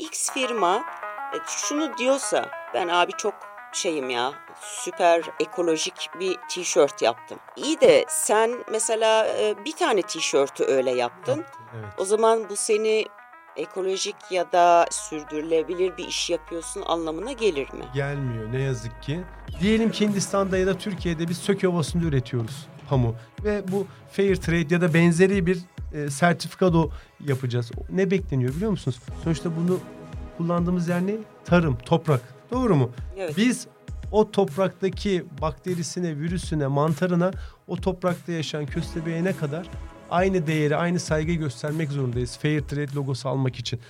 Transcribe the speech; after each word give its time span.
X 0.00 0.30
firma 0.30 0.76
e, 1.34 1.38
şunu 1.46 1.98
diyorsa 1.98 2.50
ben 2.74 2.88
abi 2.88 3.12
çok 3.12 3.34
şeyim 3.72 4.10
ya 4.10 4.32
süper 4.60 5.22
ekolojik 5.40 6.10
bir 6.20 6.36
tişört 6.48 7.02
yaptım. 7.02 7.38
İyi 7.56 7.80
de 7.80 8.04
sen 8.08 8.50
mesela 8.70 9.26
e, 9.26 9.64
bir 9.64 9.72
tane 9.72 10.02
tişörtü 10.02 10.64
öyle 10.64 10.90
yaptın. 10.90 11.36
Yaptım, 11.36 11.64
evet. 11.74 11.92
O 11.98 12.04
zaman 12.04 12.48
bu 12.50 12.56
seni 12.56 13.04
ekolojik 13.56 14.16
ya 14.30 14.52
da 14.52 14.86
sürdürülebilir 14.90 15.96
bir 15.96 16.08
iş 16.08 16.30
yapıyorsun 16.30 16.82
anlamına 16.86 17.32
gelir 17.32 17.72
mi? 17.72 17.84
Gelmiyor 17.94 18.52
ne 18.52 18.62
yazık 18.62 19.02
ki. 19.02 19.20
Diyelim 19.60 19.90
ki 19.90 20.08
Hindistan'da 20.08 20.58
ya 20.58 20.66
da 20.66 20.78
Türkiye'de 20.78 21.28
biz 21.28 21.38
sök 21.38 21.64
ovasında 21.64 22.04
üretiyoruz 22.04 22.68
pamuğu. 22.88 23.14
Ve 23.44 23.72
bu 23.72 23.86
fair 24.12 24.36
trade 24.36 24.74
ya 24.74 24.80
da 24.80 24.94
benzeri 24.94 25.46
bir 25.46 25.58
e, 25.92 26.10
sertifikado 26.10 26.90
yapacağız. 27.26 27.70
Ne 27.90 28.10
bekleniyor 28.10 28.54
biliyor 28.54 28.70
musunuz? 28.70 28.98
Sonuçta 29.24 29.56
bunu 29.56 29.78
kullandığımız 30.36 30.88
yer 30.88 31.06
ne? 31.06 31.14
Tarım, 31.44 31.78
toprak. 31.84 32.20
Doğru 32.50 32.76
mu? 32.76 32.90
Evet. 33.16 33.36
Biz 33.36 33.66
o 34.12 34.30
topraktaki 34.30 35.24
bakterisine, 35.42 36.16
virüsüne, 36.16 36.66
mantarına 36.66 37.30
o 37.66 37.76
toprakta 37.76 38.32
yaşayan 38.32 38.66
köstebeğine 38.66 39.32
kadar 39.32 39.66
aynı 40.10 40.46
değeri, 40.46 40.76
aynı 40.76 41.00
saygıyı 41.00 41.38
göstermek 41.38 41.90
zorundayız. 41.90 42.38
Fair 42.38 42.60
Trade 42.60 42.94
logosu 42.94 43.28
almak 43.28 43.56
için. 43.56 43.80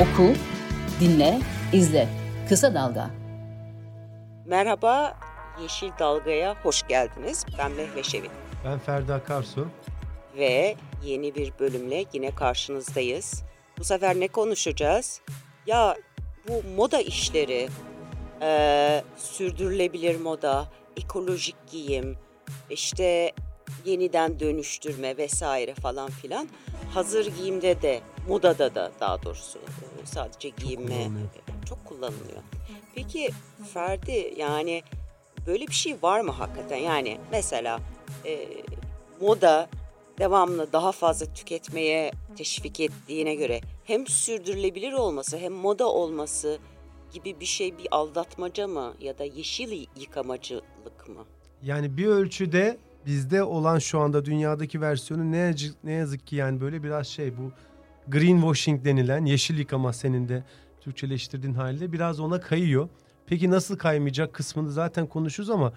Oku, 0.00 0.32
dinle, 1.00 1.40
izle. 1.72 2.08
Kısa 2.48 2.74
Dalga. 2.74 3.10
Merhaba, 4.46 5.16
Yeşil 5.60 5.90
Dalga'ya 5.98 6.56
hoş 6.62 6.82
geldiniz. 6.88 7.46
Ben 7.58 7.72
Mehveş 7.72 8.14
Evin 8.14 8.30
Ben 8.64 8.78
Ferdi 8.78 9.12
Akarsu. 9.12 9.68
ve 10.36 10.76
yeni 11.04 11.34
bir 11.34 11.52
bölümle 11.60 12.04
yine 12.12 12.34
karşınızdayız. 12.34 13.42
Bu 13.78 13.84
sefer 13.84 14.20
ne 14.20 14.28
konuşacağız? 14.28 15.20
Ya 15.66 15.96
bu 16.48 16.62
moda 16.76 17.00
işleri, 17.00 17.68
eee, 18.40 19.04
sürdürülebilir 19.16 20.20
moda, 20.20 20.68
ekolojik 20.96 21.56
giyim, 21.70 22.16
işte 22.70 23.32
yeniden 23.84 24.40
dönüştürme 24.40 25.16
vesaire 25.16 25.74
falan 25.74 26.10
filan. 26.10 26.48
Hazır 26.94 27.26
giyimde 27.36 27.82
de, 27.82 28.00
modada 28.28 28.74
da 28.74 28.92
daha 29.00 29.22
doğrusu 29.22 29.58
e, 29.58 30.06
sadece 30.06 30.48
giyinme 30.48 31.08
çok 31.68 31.84
kullanılıyor. 31.84 32.42
Peki 32.94 33.30
Ferdi 33.74 34.34
yani 34.36 34.82
böyle 35.46 35.66
bir 35.66 35.72
şey 35.72 35.96
var 36.02 36.20
mı 36.20 36.30
hakikaten? 36.30 36.76
Yani 36.76 37.18
mesela 37.32 37.80
e, 38.26 38.48
moda 39.20 39.68
devamlı 40.18 40.72
daha 40.72 40.92
fazla 40.92 41.26
tüketmeye 41.26 42.12
teşvik 42.36 42.80
ettiğine 42.80 43.34
göre 43.34 43.60
hem 43.84 44.06
sürdürülebilir 44.06 44.92
olması 44.92 45.38
hem 45.38 45.52
moda 45.52 45.88
olması 45.88 46.58
gibi 47.12 47.40
bir 47.40 47.46
şey 47.46 47.78
bir 47.78 47.88
aldatmaca 47.90 48.68
mı 48.68 48.94
ya 49.00 49.18
da 49.18 49.24
yeşil 49.24 49.86
yıkamacılık 49.96 51.08
mı? 51.08 51.24
Yani 51.62 51.96
bir 51.96 52.06
ölçüde 52.06 52.78
bizde 53.06 53.42
olan 53.42 53.78
şu 53.78 54.00
anda 54.00 54.24
dünyadaki 54.24 54.80
versiyonu 54.80 55.32
ne 55.32 55.36
yazık, 55.36 55.84
ne 55.84 55.92
yazık 55.92 56.26
ki 56.26 56.36
yani 56.36 56.60
böyle 56.60 56.82
biraz 56.82 57.06
şey 57.06 57.38
bu 57.38 57.52
greenwashing 58.08 58.84
denilen 58.84 59.24
yeşil 59.24 59.58
yıkama 59.58 59.92
senin 59.92 60.28
de 60.28 60.44
Türkçeleştirdiğin 60.80 61.54
halde 61.54 61.92
biraz 61.92 62.20
ona 62.20 62.40
kayıyor. 62.40 62.88
Peki 63.32 63.50
nasıl 63.50 63.76
kaymayacak 63.76 64.32
kısmını 64.32 64.72
zaten 64.72 65.06
konuşuruz 65.06 65.50
ama 65.50 65.72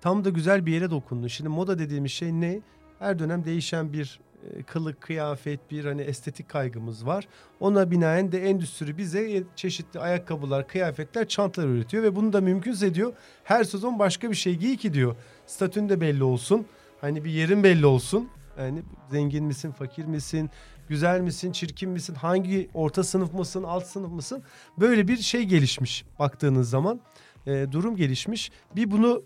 tam 0.00 0.24
da 0.24 0.30
güzel 0.30 0.66
bir 0.66 0.72
yere 0.72 0.90
dokundu. 0.90 1.28
Şimdi 1.28 1.48
moda 1.48 1.78
dediğimiz 1.78 2.12
şey 2.12 2.32
ne? 2.32 2.60
Her 2.98 3.18
dönem 3.18 3.44
değişen 3.44 3.92
bir 3.92 4.20
e, 4.50 4.62
kılık, 4.62 5.00
kıyafet, 5.00 5.70
bir 5.70 5.84
hani 5.84 6.02
estetik 6.02 6.48
kaygımız 6.48 7.06
var. 7.06 7.28
Ona 7.60 7.90
binaen 7.90 8.32
de 8.32 8.50
endüstri 8.50 8.98
bize 8.98 9.42
çeşitli 9.56 10.00
ayakkabılar, 10.00 10.68
kıyafetler, 10.68 11.28
çantalar 11.28 11.68
üretiyor 11.68 12.02
ve 12.02 12.16
bunu 12.16 12.32
da 12.32 12.40
mümkünse 12.40 12.86
ediyor. 12.86 13.12
Her 13.44 13.64
sezon 13.64 13.98
başka 13.98 14.30
bir 14.30 14.36
şey 14.36 14.56
giy 14.56 14.76
ki 14.76 14.94
diyor. 14.94 15.16
Statün 15.46 15.88
de 15.88 16.00
belli 16.00 16.24
olsun. 16.24 16.66
Hani 17.00 17.24
bir 17.24 17.30
yerin 17.30 17.64
belli 17.64 17.86
olsun. 17.86 18.28
Yani 18.58 18.82
zengin 19.10 19.44
misin, 19.44 19.72
fakir 19.72 20.04
misin, 20.04 20.50
güzel 20.90 21.20
misin, 21.20 21.52
çirkin 21.52 21.90
misin, 21.90 22.14
hangi 22.14 22.70
orta 22.74 23.04
sınıf 23.04 23.34
mısın, 23.34 23.62
alt 23.62 23.86
sınıf 23.86 24.10
mısın? 24.12 24.42
Böyle 24.80 25.08
bir 25.08 25.16
şey 25.16 25.42
gelişmiş 25.44 26.04
baktığınız 26.18 26.70
zaman. 26.70 27.00
e, 27.46 27.66
durum 27.72 27.96
gelişmiş. 27.96 28.50
Bir 28.76 28.90
bunu 28.90 29.22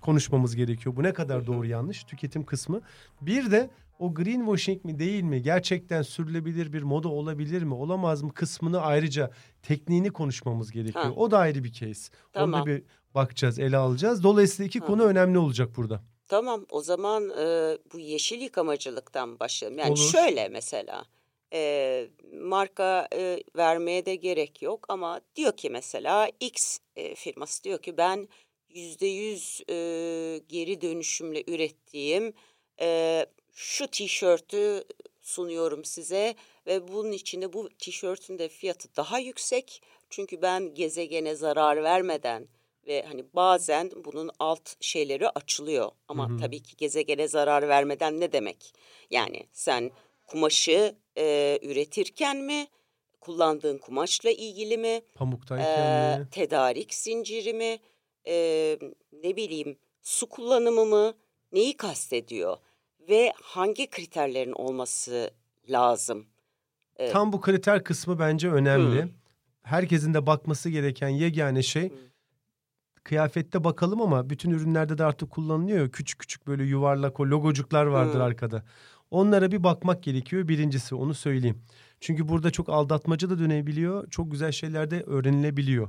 konuşmamız 0.00 0.56
gerekiyor. 0.56 0.96
Bu 0.96 1.02
ne 1.02 1.12
kadar 1.12 1.46
doğru 1.46 1.66
yanlış 1.66 2.04
tüketim 2.04 2.44
kısmı. 2.44 2.80
Bir 3.20 3.50
de 3.50 3.70
o 3.98 4.14
greenwashing 4.14 4.84
mi 4.84 4.98
değil 4.98 5.22
mi? 5.22 5.42
Gerçekten 5.42 6.02
sürülebilir 6.02 6.72
bir 6.72 6.82
moda 6.82 7.08
olabilir 7.08 7.62
mi? 7.62 7.74
Olamaz 7.74 8.22
mı? 8.22 8.32
Kısmını 8.34 8.80
ayrıca 8.80 9.30
tekniğini 9.62 10.10
konuşmamız 10.10 10.70
gerekiyor. 10.72 11.04
Ha. 11.04 11.10
O 11.16 11.30
da 11.30 11.38
ayrı 11.38 11.64
bir 11.64 11.72
case. 11.72 12.12
Tamam. 12.32 12.54
Onu 12.54 12.62
da 12.62 12.66
bir 12.66 12.82
bakacağız, 13.14 13.58
ele 13.58 13.76
alacağız. 13.76 14.22
Dolayısıyla 14.22 14.66
iki 14.66 14.80
Ha. 14.80 14.86
konu 14.86 15.02
önemli 15.02 15.38
olacak 15.38 15.76
burada. 15.76 16.02
Tamam 16.32 16.66
o 16.70 16.82
zaman 16.82 17.30
e, 17.30 17.78
bu 17.92 17.98
yeşil 17.98 18.40
yıkamacılıktan 18.40 19.40
başlayalım. 19.40 19.78
Yani 19.78 19.90
Olur. 19.90 20.10
şöyle 20.12 20.48
mesela 20.48 21.04
e, 21.52 22.08
marka 22.32 23.08
e, 23.14 23.42
vermeye 23.56 24.06
de 24.06 24.14
gerek 24.14 24.62
yok 24.62 24.86
ama 24.88 25.20
diyor 25.36 25.56
ki 25.56 25.70
mesela 25.70 26.30
X 26.40 26.78
e, 26.96 27.14
firması 27.14 27.64
diyor 27.64 27.82
ki 27.82 27.96
ben 27.96 28.28
yüzde 28.68 29.06
yüz 29.06 29.62
geri 30.48 30.80
dönüşümle 30.80 31.44
ürettiğim 31.46 32.34
e, 32.80 33.26
şu 33.52 33.86
tişörtü 33.86 34.84
sunuyorum 35.20 35.84
size 35.84 36.34
ve 36.66 36.88
bunun 36.88 37.12
içinde 37.12 37.52
bu 37.52 37.68
tişörtün 37.68 38.38
de 38.38 38.48
fiyatı 38.48 38.96
daha 38.96 39.18
yüksek 39.18 39.82
çünkü 40.10 40.42
ben 40.42 40.74
gezegene 40.74 41.34
zarar 41.34 41.82
vermeden 41.82 42.48
ve 42.86 43.02
hani 43.08 43.24
bazen 43.34 43.90
bunun 44.04 44.30
alt 44.38 44.74
şeyleri 44.80 45.28
açılıyor 45.28 45.90
ama 46.08 46.28
Hı 46.28 46.32
hı. 46.34 46.36
tabii 46.38 46.62
ki 46.62 46.76
gezegene 46.76 47.28
zarar 47.28 47.68
vermeden 47.68 48.20
ne 48.20 48.32
demek? 48.32 48.74
Yani 49.10 49.46
sen 49.52 49.90
kumaşı 50.26 50.96
e, 51.18 51.58
üretirken 51.62 52.36
mi 52.36 52.66
kullandığın 53.20 53.78
kumaşla 53.78 54.30
ilgili 54.30 54.78
mi? 54.78 55.00
Pamuktayken 55.14 55.84
Ee, 55.86 56.18
mi? 56.18 56.28
tedarik 56.30 56.94
zinciri 56.94 57.54
mi? 57.54 57.78
Ee, 58.26 58.78
ne 59.22 59.36
bileyim 59.36 59.76
su 60.02 60.28
kullanımı 60.28 60.86
mı? 60.86 61.14
Neyi 61.52 61.76
kastediyor? 61.76 62.56
Ve 63.08 63.32
hangi 63.42 63.86
kriterlerin 63.90 64.52
olması 64.52 65.30
lazım? 65.68 66.26
Ee, 66.96 67.08
Tam 67.08 67.32
bu 67.32 67.40
kriter 67.40 67.84
kısmı 67.84 68.18
bence 68.18 68.48
önemli. 68.50 69.02
Hı. 69.02 69.08
Herkesin 69.62 70.14
de 70.14 70.26
bakması 70.26 70.70
gereken 70.70 71.08
yegane 71.08 71.62
şey 71.62 71.90
Hı. 71.90 71.94
Kıyafette 73.04 73.64
bakalım 73.64 74.00
ama 74.00 74.30
bütün 74.30 74.50
ürünlerde 74.50 74.98
de 74.98 75.04
artık 75.04 75.30
kullanılıyor. 75.30 75.90
Küçük 75.90 76.18
küçük 76.18 76.46
böyle 76.46 76.64
yuvarlak 76.64 77.20
o 77.20 77.26
logocuklar 77.26 77.86
vardır 77.86 78.18
Hı. 78.18 78.22
arkada. 78.22 78.64
Onlara 79.10 79.52
bir 79.52 79.64
bakmak 79.64 80.02
gerekiyor 80.02 80.48
birincisi 80.48 80.94
onu 80.94 81.14
söyleyeyim. 81.14 81.58
Çünkü 82.00 82.28
burada 82.28 82.50
çok 82.50 82.68
aldatmaca 82.68 83.30
da 83.30 83.38
dönebiliyor. 83.38 84.10
Çok 84.10 84.30
güzel 84.30 84.52
şeyler 84.52 84.90
de 84.90 85.02
öğrenilebiliyor. 85.02 85.88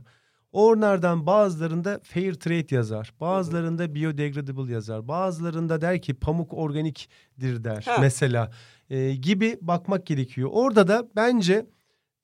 Onlardan 0.52 1.26
bazılarında 1.26 2.00
fair 2.04 2.34
trade 2.34 2.76
yazar. 2.76 3.14
Bazılarında 3.20 3.96
biodegradable 3.96 4.74
yazar. 4.74 5.08
Bazılarında 5.08 5.82
der 5.82 6.02
ki 6.02 6.14
pamuk 6.14 6.54
organikdir 6.54 7.64
der 7.64 7.84
Ha. 7.88 7.98
mesela. 8.02 8.52
Ee, 8.90 9.16
gibi 9.16 9.58
bakmak 9.62 10.06
gerekiyor. 10.06 10.50
Orada 10.54 10.88
da 10.88 11.08
bence 11.16 11.66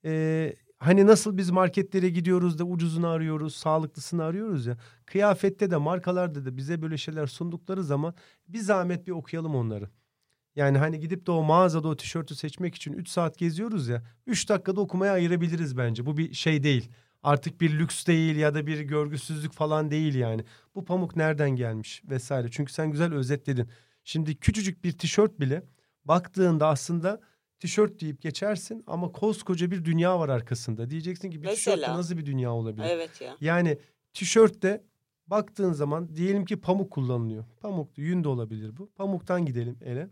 e, 0.04 0.52
hani 0.80 1.06
nasıl 1.06 1.36
biz 1.36 1.50
marketlere 1.50 2.08
gidiyoruz 2.08 2.58
da 2.58 2.64
ucuzunu 2.64 3.08
arıyoruz, 3.08 3.54
sağlıklısını 3.54 4.24
arıyoruz 4.24 4.66
ya. 4.66 4.76
Kıyafette 5.06 5.70
de 5.70 5.76
markalarda 5.76 6.44
da 6.44 6.56
bize 6.56 6.82
böyle 6.82 6.98
şeyler 6.98 7.26
sundukları 7.26 7.84
zaman 7.84 8.14
bir 8.48 8.58
zahmet 8.58 9.06
bir 9.06 9.12
okuyalım 9.12 9.54
onları. 9.54 9.90
Yani 10.56 10.78
hani 10.78 11.00
gidip 11.00 11.26
de 11.26 11.30
o 11.30 11.42
mağazada 11.42 11.88
o 11.88 11.96
tişörtü 11.96 12.34
seçmek 12.34 12.74
için 12.74 12.92
3 12.92 13.08
saat 13.08 13.38
geziyoruz 13.38 13.88
ya. 13.88 14.02
3 14.26 14.48
dakikada 14.48 14.80
okumaya 14.80 15.12
ayırabiliriz 15.12 15.76
bence. 15.76 16.06
Bu 16.06 16.16
bir 16.16 16.34
şey 16.34 16.62
değil. 16.62 16.90
Artık 17.22 17.60
bir 17.60 17.78
lüks 17.78 18.06
değil 18.06 18.36
ya 18.36 18.54
da 18.54 18.66
bir 18.66 18.80
görgüsüzlük 18.80 19.52
falan 19.52 19.90
değil 19.90 20.14
yani. 20.14 20.44
Bu 20.74 20.84
pamuk 20.84 21.16
nereden 21.16 21.50
gelmiş 21.50 22.02
vesaire. 22.04 22.48
Çünkü 22.50 22.72
sen 22.72 22.90
güzel 22.90 23.14
özetledin. 23.14 23.68
Şimdi 24.04 24.36
küçücük 24.36 24.84
bir 24.84 24.92
tişört 24.92 25.40
bile 25.40 25.62
baktığında 26.04 26.68
aslında 26.68 27.20
tişört 27.60 28.00
deyip 28.00 28.22
geçersin 28.22 28.84
ama 28.86 29.12
koskoca 29.12 29.70
bir 29.70 29.84
dünya 29.84 30.18
var 30.18 30.28
arkasında. 30.28 30.90
Diyeceksin 30.90 31.30
ki 31.30 31.42
bir 31.42 31.48
tişörtte 31.48 31.76
Mesela? 31.80 31.98
nasıl 31.98 32.16
bir 32.16 32.26
dünya 32.26 32.52
olabilir? 32.52 32.86
evet 32.90 33.20
ya. 33.20 33.36
Yani 33.40 33.78
tişörtte 34.14 34.84
baktığın 35.26 35.72
zaman 35.72 36.16
diyelim 36.16 36.44
ki 36.44 36.60
pamuk 36.60 36.90
kullanılıyor. 36.90 37.44
Pamuklu 37.60 38.02
yün 38.02 38.24
de 38.24 38.28
olabilir 38.28 38.76
bu. 38.76 38.90
Pamuktan 38.90 39.46
gidelim 39.46 39.78
ele. 39.84 40.10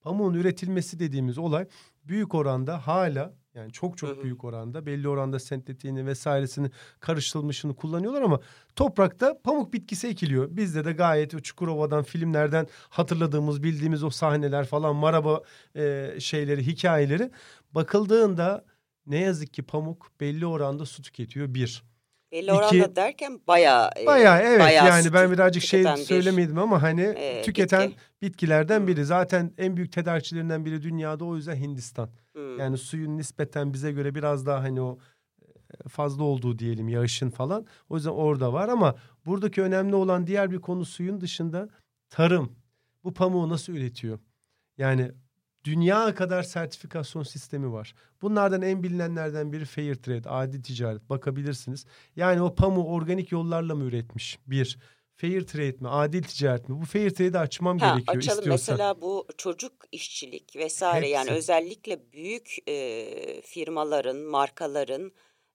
Pamuğun 0.00 0.34
üretilmesi 0.34 0.98
dediğimiz 0.98 1.38
olay 1.38 1.66
büyük 2.04 2.34
oranda 2.34 2.86
hala 2.86 3.34
Yani 3.58 3.72
çok 3.72 3.98
çok 3.98 4.22
büyük 4.22 4.44
oranda 4.44 4.86
belli 4.86 5.08
oranda 5.08 5.38
sentetiğini 5.38 6.06
vesairesini 6.06 6.70
karıştırılmışını 7.00 7.74
kullanıyorlar 7.74 8.22
ama 8.22 8.40
toprakta 8.76 9.40
pamuk 9.42 9.72
bitkisi 9.72 10.08
ekiliyor. 10.08 10.56
Bizde 10.56 10.84
de 10.84 10.92
gayet 10.92 11.34
o 11.34 11.40
Çukurova'dan 11.40 12.02
filmlerden 12.02 12.66
hatırladığımız 12.88 13.62
bildiğimiz 13.62 14.04
o 14.04 14.10
sahneler 14.10 14.66
falan 14.66 14.96
maraba 14.96 15.42
e, 15.76 16.14
şeyleri 16.20 16.66
hikayeleri 16.66 17.30
bakıldığında 17.72 18.64
ne 19.06 19.18
yazık 19.18 19.54
ki 19.54 19.62
pamuk 19.62 20.10
belli 20.20 20.46
oranda 20.46 20.86
su 20.86 21.02
tüketiyor 21.02 21.54
bir. 21.54 21.82
Belli 22.32 22.44
İki- 22.44 22.52
oranda 22.52 22.96
derken 22.96 23.40
bayağı 23.48 23.90
e, 24.00 24.06
Bayağı 24.06 24.38
evet 24.42 24.60
bayağı 24.60 24.86
yani 24.86 25.12
ben 25.12 25.32
birazcık 25.32 25.62
şey 25.62 25.84
bir, 25.84 25.96
söylemedim 25.96 26.58
ama 26.58 26.82
hani 26.82 27.02
e, 27.02 27.42
tüketen 27.42 27.88
bitki. 27.88 28.00
bitkilerden 28.22 28.86
biri. 28.86 29.04
Zaten 29.04 29.52
en 29.58 29.76
büyük 29.76 29.92
tedarikçilerinden 29.92 30.64
biri 30.64 30.82
dünyada 30.82 31.24
o 31.24 31.36
yüzden 31.36 31.56
Hindistan. 31.56 32.10
Hmm. 32.32 32.58
Yani 32.58 32.78
suyun 32.78 33.18
nispeten 33.18 33.72
bize 33.72 33.92
göre 33.92 34.14
biraz 34.14 34.46
daha 34.46 34.62
hani 34.62 34.80
o 34.80 34.98
e, 35.42 35.88
fazla 35.88 36.24
olduğu 36.24 36.58
diyelim 36.58 36.88
yağışın 36.88 37.30
falan. 37.30 37.66
O 37.88 37.96
yüzden 37.96 38.10
orada 38.10 38.52
var 38.52 38.68
ama 38.68 38.94
buradaki 39.26 39.62
önemli 39.62 39.94
olan 39.94 40.26
diğer 40.26 40.50
bir 40.50 40.58
konu 40.58 40.84
suyun 40.84 41.20
dışında 41.20 41.68
tarım. 42.10 42.56
Bu 43.04 43.14
pamuğu 43.14 43.48
nasıl 43.48 43.72
üretiyor? 43.72 44.18
Yani 44.78 45.12
dünya 45.64 46.14
kadar 46.14 46.42
sertifikasyon 46.42 47.22
sistemi 47.22 47.72
var. 47.72 47.94
Bunlardan 48.22 48.62
en 48.62 48.82
bilinenlerden 48.82 49.52
biri 49.52 49.64
fair 49.64 49.94
trade, 49.94 50.28
adil 50.28 50.62
ticaret. 50.62 51.10
Bakabilirsiniz. 51.10 51.84
Yani 52.16 52.42
o 52.42 52.54
pamuğu 52.54 52.94
organik 52.94 53.32
yollarla 53.32 53.74
mı 53.74 53.84
üretmiş? 53.84 54.38
Bir. 54.46 54.78
Fair 55.20 55.40
trade 55.46 55.76
mi, 55.80 55.88
adil 55.88 56.22
ticaret 56.22 56.68
mi? 56.68 56.80
Bu 56.80 56.84
fair 56.84 57.10
trade'i 57.10 57.38
açmam 57.38 57.78
Ha, 57.78 57.86
gerekiyor 57.94 58.16
açalım 58.16 58.38
istiyorsan. 58.38 58.72
mesela 58.74 59.00
bu 59.00 59.26
çocuk 59.38 59.72
işçilik 59.92 60.56
vesaire 60.56 61.08
yani 61.08 61.30
Hepsi. 61.30 61.38
özellikle 61.38 62.12
büyük 62.12 62.56
e, 62.68 63.42
firmaların, 63.44 64.16
markaların 64.16 65.12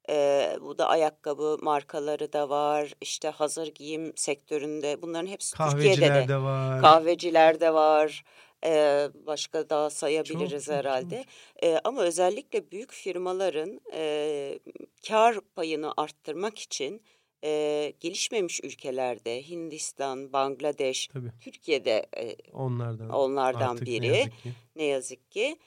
e, 0.09 0.57
bu 0.61 0.77
da 0.77 0.88
ayakkabı 0.89 1.57
markaları 1.61 2.33
da 2.33 2.50
var 2.50 2.94
işte 3.01 3.29
hazır 3.29 3.67
giyim 3.67 4.13
sektöründe 4.15 5.01
bunların 5.01 5.27
hepsi 5.27 5.57
Türkiye'de 5.57 6.05
Kahveciler 6.05 6.27
de 6.27 6.27
de 6.27 6.38
var. 6.38 6.81
kahveciler 6.81 7.59
de 7.59 7.73
var 7.73 8.23
e, 8.65 9.10
başka 9.25 9.69
daha 9.69 9.89
sayabiliriz 9.89 10.51
Çok, 10.51 10.62
çok, 10.65 10.75
herhalde 10.75 11.25
E, 11.63 11.80
ama 11.83 12.01
özellikle 12.01 12.71
büyük 12.71 12.92
firmaların 12.92 13.81
e, 13.94 14.60
kar 15.07 15.39
payını 15.56 15.94
arttırmak 15.98 16.60
için 16.60 17.01
e, 17.44 17.94
gelişmemiş 18.00 18.63
ülkelerde 18.63 19.50
Hindistan, 19.50 20.33
Bangladeş, 20.33 21.07
Tabii 21.07 21.31
Türkiye'de 21.42 22.06
e, 22.18 22.36
onlardan. 22.54 23.10
onlardan 23.10 23.69
Artık 23.74 23.88
ne 23.88 23.94
biri 23.94 24.07
yazık 24.07 24.44
ki. 24.44 24.51
ne 24.75 24.83
yazık 24.83 25.31
ki 25.31 25.57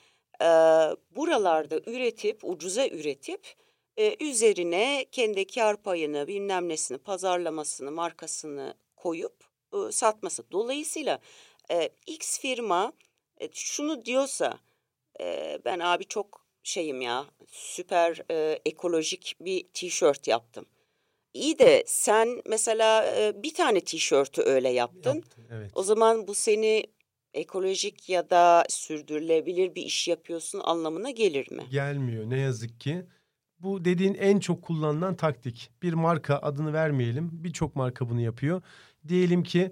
e, 0.41 0.45
buralarda 1.15 1.79
üretip 1.85 2.39
ucuza 2.43 2.87
üretip 2.87 3.55
e, 3.97 4.25
üzerine 4.25 5.05
kendi 5.11 5.47
kar 5.47 5.81
payını 5.83 6.27
bilmem 6.27 6.69
nesini 6.69 6.97
pazarlamasını 6.97 7.91
markasını 7.91 8.73
koyup 8.95 9.35
e, 9.73 9.91
satması. 9.91 10.51
Dolayısıyla 10.51 11.19
e, 11.71 11.89
X 12.07 12.39
firma 12.39 12.93
e, 13.37 13.49
şunu 13.53 14.05
diyorsa 14.05 14.59
e, 15.21 15.59
ben 15.65 15.79
abi 15.79 16.05
çok 16.05 16.45
şeyim 16.63 17.01
ya 17.01 17.25
süper 17.47 18.21
e, 18.31 18.59
ekolojik 18.65 19.35
bir 19.41 19.67
tişört 19.73 20.27
yaptım. 20.27 20.65
İyi 21.33 21.59
de 21.59 21.83
sen 21.87 22.41
mesela 22.45 23.05
e, 23.05 23.43
bir 23.43 23.53
tane 23.53 23.81
tişörtü 23.81 24.41
öyle 24.41 24.69
yaptın. 24.69 25.15
Yaptı, 25.15 25.41
evet. 25.51 25.71
O 25.75 25.83
zaman 25.83 26.27
bu 26.27 26.33
seni 26.35 26.83
ekolojik 27.33 28.09
ya 28.09 28.29
da 28.29 28.63
sürdürülebilir 28.69 29.75
bir 29.75 29.81
iş 29.81 30.07
yapıyorsun 30.07 30.61
anlamına 30.63 31.09
gelir 31.09 31.51
mi? 31.51 31.63
Gelmiyor 31.71 32.29
ne 32.29 32.39
yazık 32.39 32.79
ki. 32.79 33.05
Bu 33.59 33.85
dediğin 33.85 34.13
en 34.13 34.39
çok 34.39 34.61
kullanılan 34.61 35.15
taktik. 35.15 35.69
Bir 35.81 35.93
marka 35.93 36.39
adını 36.41 36.73
vermeyelim. 36.73 37.29
Birçok 37.33 37.75
marka 37.75 38.09
bunu 38.09 38.21
yapıyor. 38.21 38.61
Diyelim 39.07 39.43
ki 39.43 39.71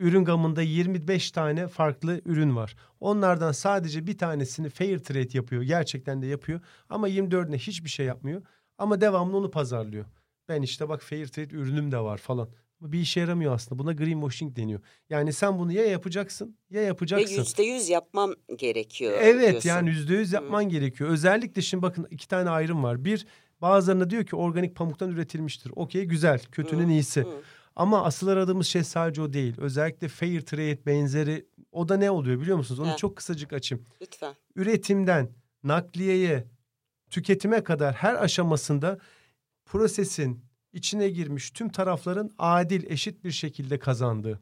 ürün 0.00 0.24
gamında 0.24 0.62
25 0.62 1.30
tane 1.30 1.68
farklı 1.68 2.20
ürün 2.24 2.56
var. 2.56 2.76
Onlardan 3.00 3.52
sadece 3.52 4.06
bir 4.06 4.18
tanesini 4.18 4.68
fair 4.68 4.98
trade 4.98 5.28
yapıyor. 5.32 5.62
Gerçekten 5.62 6.22
de 6.22 6.26
yapıyor. 6.26 6.60
Ama 6.88 7.08
24'üne 7.08 7.58
hiçbir 7.58 7.88
şey 7.90 8.06
yapmıyor. 8.06 8.42
Ama 8.78 9.00
devamlı 9.00 9.36
onu 9.36 9.50
pazarlıyor. 9.50 10.04
Ben 10.48 10.62
işte 10.62 10.88
bak 10.88 11.02
fair 11.02 11.26
trade 11.26 11.54
ürünüm 11.56 11.92
de 11.92 11.98
var 11.98 12.18
falan. 12.18 12.48
Bu 12.80 12.92
bir 12.92 12.98
işe 12.98 13.20
yaramıyor 13.20 13.54
aslında. 13.54 13.78
Buna 13.78 13.92
greenwashing 13.92 14.56
deniyor. 14.56 14.80
Yani 15.10 15.32
sen 15.32 15.58
bunu 15.58 15.72
ya 15.72 15.84
yapacaksın 15.86 16.56
ya 16.70 16.80
Ve 16.80 16.84
yapacaksın. 16.84 17.34
yüzde 17.36 17.62
yüz 17.62 17.88
yapmam 17.88 18.34
gerekiyor 18.58 19.12
Evet 19.22 19.50
diyorsun. 19.50 19.68
yani 19.68 19.88
yüzde 19.88 20.14
yüz 20.14 20.32
yapman 20.32 20.68
gerekiyor. 20.68 21.10
Özellikle 21.10 21.62
şimdi 21.62 21.82
bakın 21.82 22.06
iki 22.10 22.28
tane 22.28 22.50
ayrım 22.50 22.82
var. 22.82 23.04
Bir 23.04 23.26
bazılarına 23.62 24.10
diyor 24.10 24.24
ki 24.24 24.36
organik 24.36 24.76
pamuktan 24.76 25.10
üretilmiştir. 25.10 25.72
Okey 25.76 26.04
güzel 26.04 26.40
kötünün 26.52 26.88
Hı, 26.88 26.92
iyisi. 26.92 27.20
hı. 27.22 27.28
Ama 27.76 28.04
asıl 28.04 28.28
aradığımız 28.28 28.66
şey 28.66 28.84
sadece 28.84 29.22
o 29.22 29.32
değil. 29.32 29.54
Özellikle 29.58 30.08
fair 30.08 30.40
trade 30.40 30.86
benzeri 30.86 31.46
o 31.72 31.88
da 31.88 31.96
ne 31.96 32.10
oluyor 32.10 32.40
biliyor 32.40 32.56
musunuz? 32.56 32.80
Onu 32.80 32.90
Heh. 32.90 32.96
çok 32.96 33.16
kısacık 33.16 33.52
açayım. 33.52 33.84
Lütfen. 34.02 34.34
Üretimden 34.56 35.30
nakliyeye 35.64 36.46
tüketime 37.10 37.64
kadar 37.64 37.94
her 37.94 38.14
aşamasında 38.14 38.98
prosesin 39.66 40.44
içine 40.72 41.08
girmiş 41.08 41.50
tüm 41.50 41.68
tarafların 41.68 42.30
adil 42.38 42.90
eşit 42.90 43.24
bir 43.24 43.30
şekilde 43.30 43.78
kazandığı. 43.78 44.40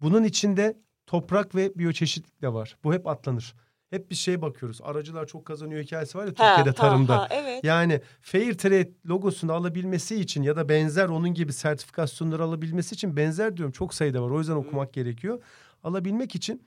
Bunun 0.00 0.24
içinde 0.24 0.78
toprak 1.06 1.54
ve 1.54 1.74
biyoçeşitlik 1.74 2.42
de 2.42 2.52
var. 2.52 2.76
Bu 2.84 2.94
hep 2.94 3.06
atlanır. 3.06 3.54
Hep 3.92 4.10
bir 4.10 4.14
şeye 4.14 4.42
bakıyoruz. 4.42 4.80
Aracılar 4.82 5.26
çok 5.26 5.44
kazanıyor 5.44 5.82
hikayesi 5.82 6.18
var 6.18 6.24
ya 6.24 6.32
Ha, 6.36 6.56
Türkiye'de 6.56 6.70
ha, 6.70 6.88
tarımda. 6.88 7.18
ha, 7.18 7.28
evet. 7.30 7.64
Yani 7.64 8.00
Fair 8.20 8.54
Trade 8.54 8.90
logosunu 9.08 9.52
alabilmesi 9.52 10.16
için 10.16 10.42
ya 10.42 10.56
da 10.56 10.68
benzer 10.68 11.08
onun 11.08 11.34
gibi 11.34 11.52
sertifikasyonları 11.52 12.42
alabilmesi 12.42 12.94
için 12.94 13.16
benzer 13.16 13.56
diyorum 13.56 13.72
çok 13.72 13.94
sayıda 13.94 14.22
var. 14.22 14.30
O 14.30 14.38
yüzden 14.38 14.54
okumak 14.54 14.92
gerekiyor. 14.92 15.42
Alabilmek 15.82 16.34
için 16.34 16.62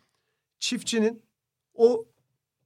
çiftçinin 0.60 1.24
o 1.74 2.06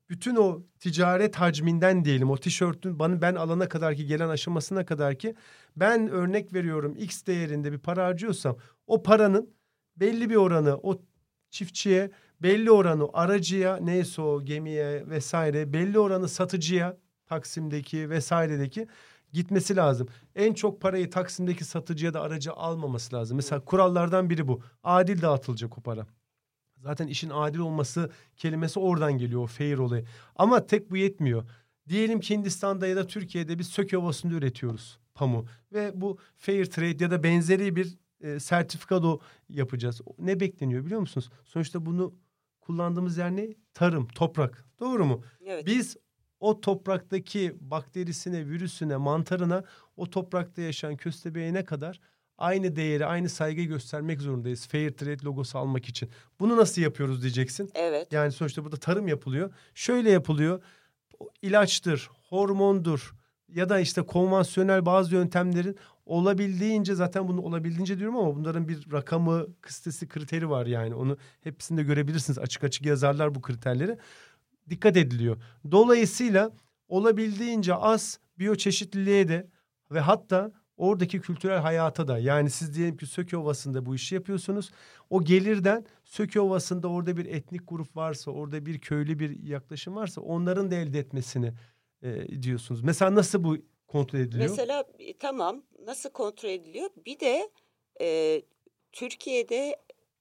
bütün 0.10 0.36
o 0.36 0.62
ticaret 0.80 1.36
hacminden 1.36 2.06
diyelim 2.06 2.30
o 2.30 2.38
tişörtün 2.38 3.00
bana 3.00 3.22
ben 3.22 3.36
alana 3.36 3.70
kadar 3.70 3.96
ki 3.96 4.06
gelen 4.06 4.30
aşamasına 4.30 4.86
kadar 4.86 5.16
ki 5.16 5.36
ben 5.76 6.08
örnek 6.08 6.54
veriyorum 6.54 6.96
X 6.98 7.26
değerinde 7.26 7.72
bir 7.72 7.78
para 7.80 8.06
harcıyorsam 8.06 8.58
o 8.88 9.04
paranın 9.04 9.50
belli 9.98 10.30
bir 10.30 10.36
oranı 10.36 10.78
o 10.84 11.02
çiftçiye 11.50 12.12
belli 12.42 12.72
oranı 12.72 13.10
aracıya 13.14 13.78
neyse 13.78 14.22
o 14.22 14.42
gemiye 14.42 15.10
vesaire 15.10 15.74
belli 15.74 16.00
oranı 16.00 16.30
satıcıya 16.30 16.98
Taksim'deki 17.26 18.10
vesairedeki 18.10 18.88
gitmesi 19.34 19.76
lazım. 19.76 20.08
En 20.36 20.54
çok 20.54 20.82
parayı 20.82 21.10
Taksim'deki 21.10 21.66
satıcıya 21.66 22.14
da 22.14 22.22
aracı 22.22 22.54
almaması 22.54 23.16
lazım. 23.16 23.36
Mesela 23.36 23.60
kurallardan 23.60 24.30
biri 24.30 24.48
bu. 24.48 24.62
Adil 24.84 25.22
dağıtılacak 25.22 25.78
o 25.78 25.82
para. 25.82 26.08
Zaten 26.78 27.08
işin 27.08 27.30
adil 27.30 27.60
olması 27.60 28.10
kelimesi 28.38 28.80
oradan 28.80 29.18
geliyor 29.18 29.42
o 29.42 29.48
fair 29.48 29.78
olayı. 29.78 30.06
Ama 30.36 30.66
tek 30.66 30.92
bu 30.92 30.98
yetmiyor. 30.98 31.44
Diyelim 31.90 32.20
ki 32.20 32.36
Hindistan'da 32.36 32.88
ya 32.88 32.96
da 32.96 33.08
Türkiye'de 33.08 33.60
biz 33.60 33.68
Söke 33.68 33.98
Ovası'nda 33.98 34.34
üretiyoruz 34.34 35.00
pamuğu. 35.16 35.46
Ve 35.74 36.02
bu 36.02 36.18
fair 36.38 36.66
trade 36.66 37.04
ya 37.04 37.12
da 37.12 37.24
benzeri 37.24 37.76
bir 37.76 37.98
e, 38.22 38.40
sertifikado 38.40 39.20
yapacağız. 39.50 40.02
Ne 40.20 40.40
bekleniyor 40.40 40.86
biliyor 40.86 41.02
musunuz? 41.02 41.30
Sonuçta 41.46 41.86
bunu 41.86 42.14
kullandığımız 42.70 43.18
yer 43.18 43.36
ne? 43.36 43.48
Tarım, 43.74 44.08
toprak. 44.08 44.66
Doğru 44.80 45.06
mu? 45.06 45.24
Evet. 45.46 45.66
Biz 45.66 45.98
o 46.40 46.62
topraktaki 46.62 47.56
bakterisine, 47.60 48.48
virüsüne, 48.48 48.98
mantarına, 48.98 49.64
o 49.98 50.10
toprakta 50.10 50.62
yaşayan 50.62 50.98
köstebeğine 50.98 51.66
kadar 51.66 52.00
aynı 52.38 52.76
değeri, 52.76 53.06
aynı 53.06 53.30
saygıyı 53.30 53.68
göstermek 53.68 54.22
zorundayız. 54.22 54.68
Fair 54.68 54.92
Trade 54.92 55.24
logosu 55.24 55.58
almak 55.58 55.90
için. 55.90 56.10
Bunu 56.40 56.58
nasıl 56.58 56.82
yapıyoruz 56.82 57.22
diyeceksin. 57.22 57.72
Evet. 57.76 58.14
Yani 58.14 58.32
sonuçta 58.32 58.64
burada 58.64 58.78
tarım 58.78 59.08
yapılıyor. 59.08 59.54
Şöyle 59.74 60.12
yapılıyor. 60.12 60.64
İlaçtır, 61.42 62.10
hormondur 62.30 63.14
ya 63.56 63.70
da 63.70 63.80
işte 63.80 64.02
konvansiyonel 64.02 64.86
bazı 64.86 65.16
yöntemlerin 65.16 65.78
olabildiğince 66.06 66.96
zaten 66.96 67.28
bunu 67.28 67.42
olabildiğince 67.42 68.00
diyorum 68.00 68.18
ama 68.18 68.36
bunların 68.36 68.68
bir 68.68 68.92
rakamı, 68.92 69.48
kıstesi, 69.62 70.08
kriteri 70.08 70.50
var 70.50 70.66
yani. 70.66 70.96
Onu 70.96 71.18
hepsinde 71.42 71.84
görebilirsiniz. 71.84 72.40
Açık 72.40 72.64
açık 72.64 72.86
yazarlar 72.86 73.36
bu 73.36 73.42
kriterleri. 73.42 73.98
Dikkat 74.70 74.98
ediliyor. 74.98 75.38
Dolayısıyla 75.72 76.52
olabildiğince 76.88 77.76
az 77.76 78.20
biyoçeşitliliğe 78.40 79.28
de 79.28 79.48
ve 79.92 80.00
hatta 80.00 80.52
oradaki 80.78 81.22
kültürel 81.22 81.60
hayata 81.60 82.08
da 82.08 82.18
yani 82.18 82.50
siz 82.50 82.76
diyelim 82.76 82.98
ki 82.98 83.06
Söke 83.06 83.38
Ovası'nda 83.38 83.86
bu 83.86 83.96
işi 83.96 84.16
yapıyorsunuz. 84.16 84.72
O 85.10 85.24
gelirden 85.24 85.86
Söke 86.04 86.40
Ovası'nda 86.40 86.88
orada 86.88 87.18
bir 87.18 87.26
etnik 87.26 87.62
grup 87.68 87.96
varsa, 87.96 88.32
orada 88.32 88.66
bir 88.66 88.80
köylü 88.80 89.20
bir 89.20 89.44
yaklaşım 89.44 89.96
varsa 89.96 90.22
onların 90.22 90.72
da 90.72 90.76
elde 90.76 91.00
etmesini 91.00 91.54
e, 92.04 92.42
diyorsunuz. 92.44 92.82
Mesela 92.84 93.16
nasıl 93.16 93.44
bu 93.44 93.58
kontrol 93.88 94.20
ediliyor? 94.20 94.50
Mesela 94.50 94.84
e, 95.00 95.18
tamam 95.18 95.64
nasıl 95.86 96.10
kontrol 96.10 96.50
ediliyor? 96.50 96.90
Bir 97.06 97.20
de 97.20 97.50
e, 98.02 98.42
Türkiye'de 98.92 99.76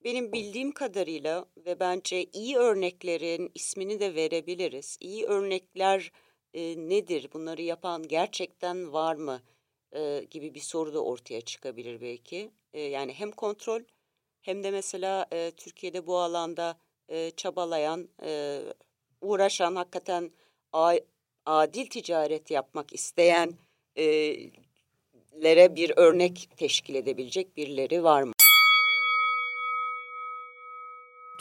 benim 0.05 0.33
bildiğim 0.33 0.73
kadarıyla 0.73 1.47
ve 1.67 1.81
bence 1.81 2.25
iyi 2.25 2.57
örneklerin 2.57 3.51
ismini 3.55 4.01
de 4.01 4.15
verebiliriz. 4.15 4.97
İyi 5.01 5.25
örnekler 5.25 6.13
e, 6.55 6.89
nedir? 6.89 7.29
Bunları 7.33 7.63
yapan 7.63 8.03
gerçekten 8.03 8.93
var 8.93 9.15
mı? 9.15 9.43
E, 9.93 10.25
gibi 10.31 10.55
bir 10.55 10.61
soru 10.61 10.95
da 10.95 11.05
ortaya 11.05 11.41
çıkabilir 11.41 12.01
belki. 12.01 12.51
E, 12.73 12.81
yani 12.81 13.13
hem 13.13 13.31
kontrol 13.31 13.81
hem 14.41 14.65
de 14.65 14.71
mesela 14.71 15.27
e, 15.33 15.51
Türkiye'de 15.57 16.07
bu 16.07 16.19
alanda 16.19 16.79
e, 17.09 17.31
çabalayan, 17.31 18.09
e, 18.23 18.61
uğraşan, 19.21 19.77
hakikaten 19.77 20.31
adil 21.49 21.87
ticaret 21.87 22.51
yapmak 22.51 22.93
isteyenlere 22.93 23.57
bir 25.77 25.93
örnek 25.97 26.49
teşkil 26.57 26.95
edebilecek 26.95 27.57
birileri 27.57 28.05
var 28.05 28.23
mı? 28.23 28.33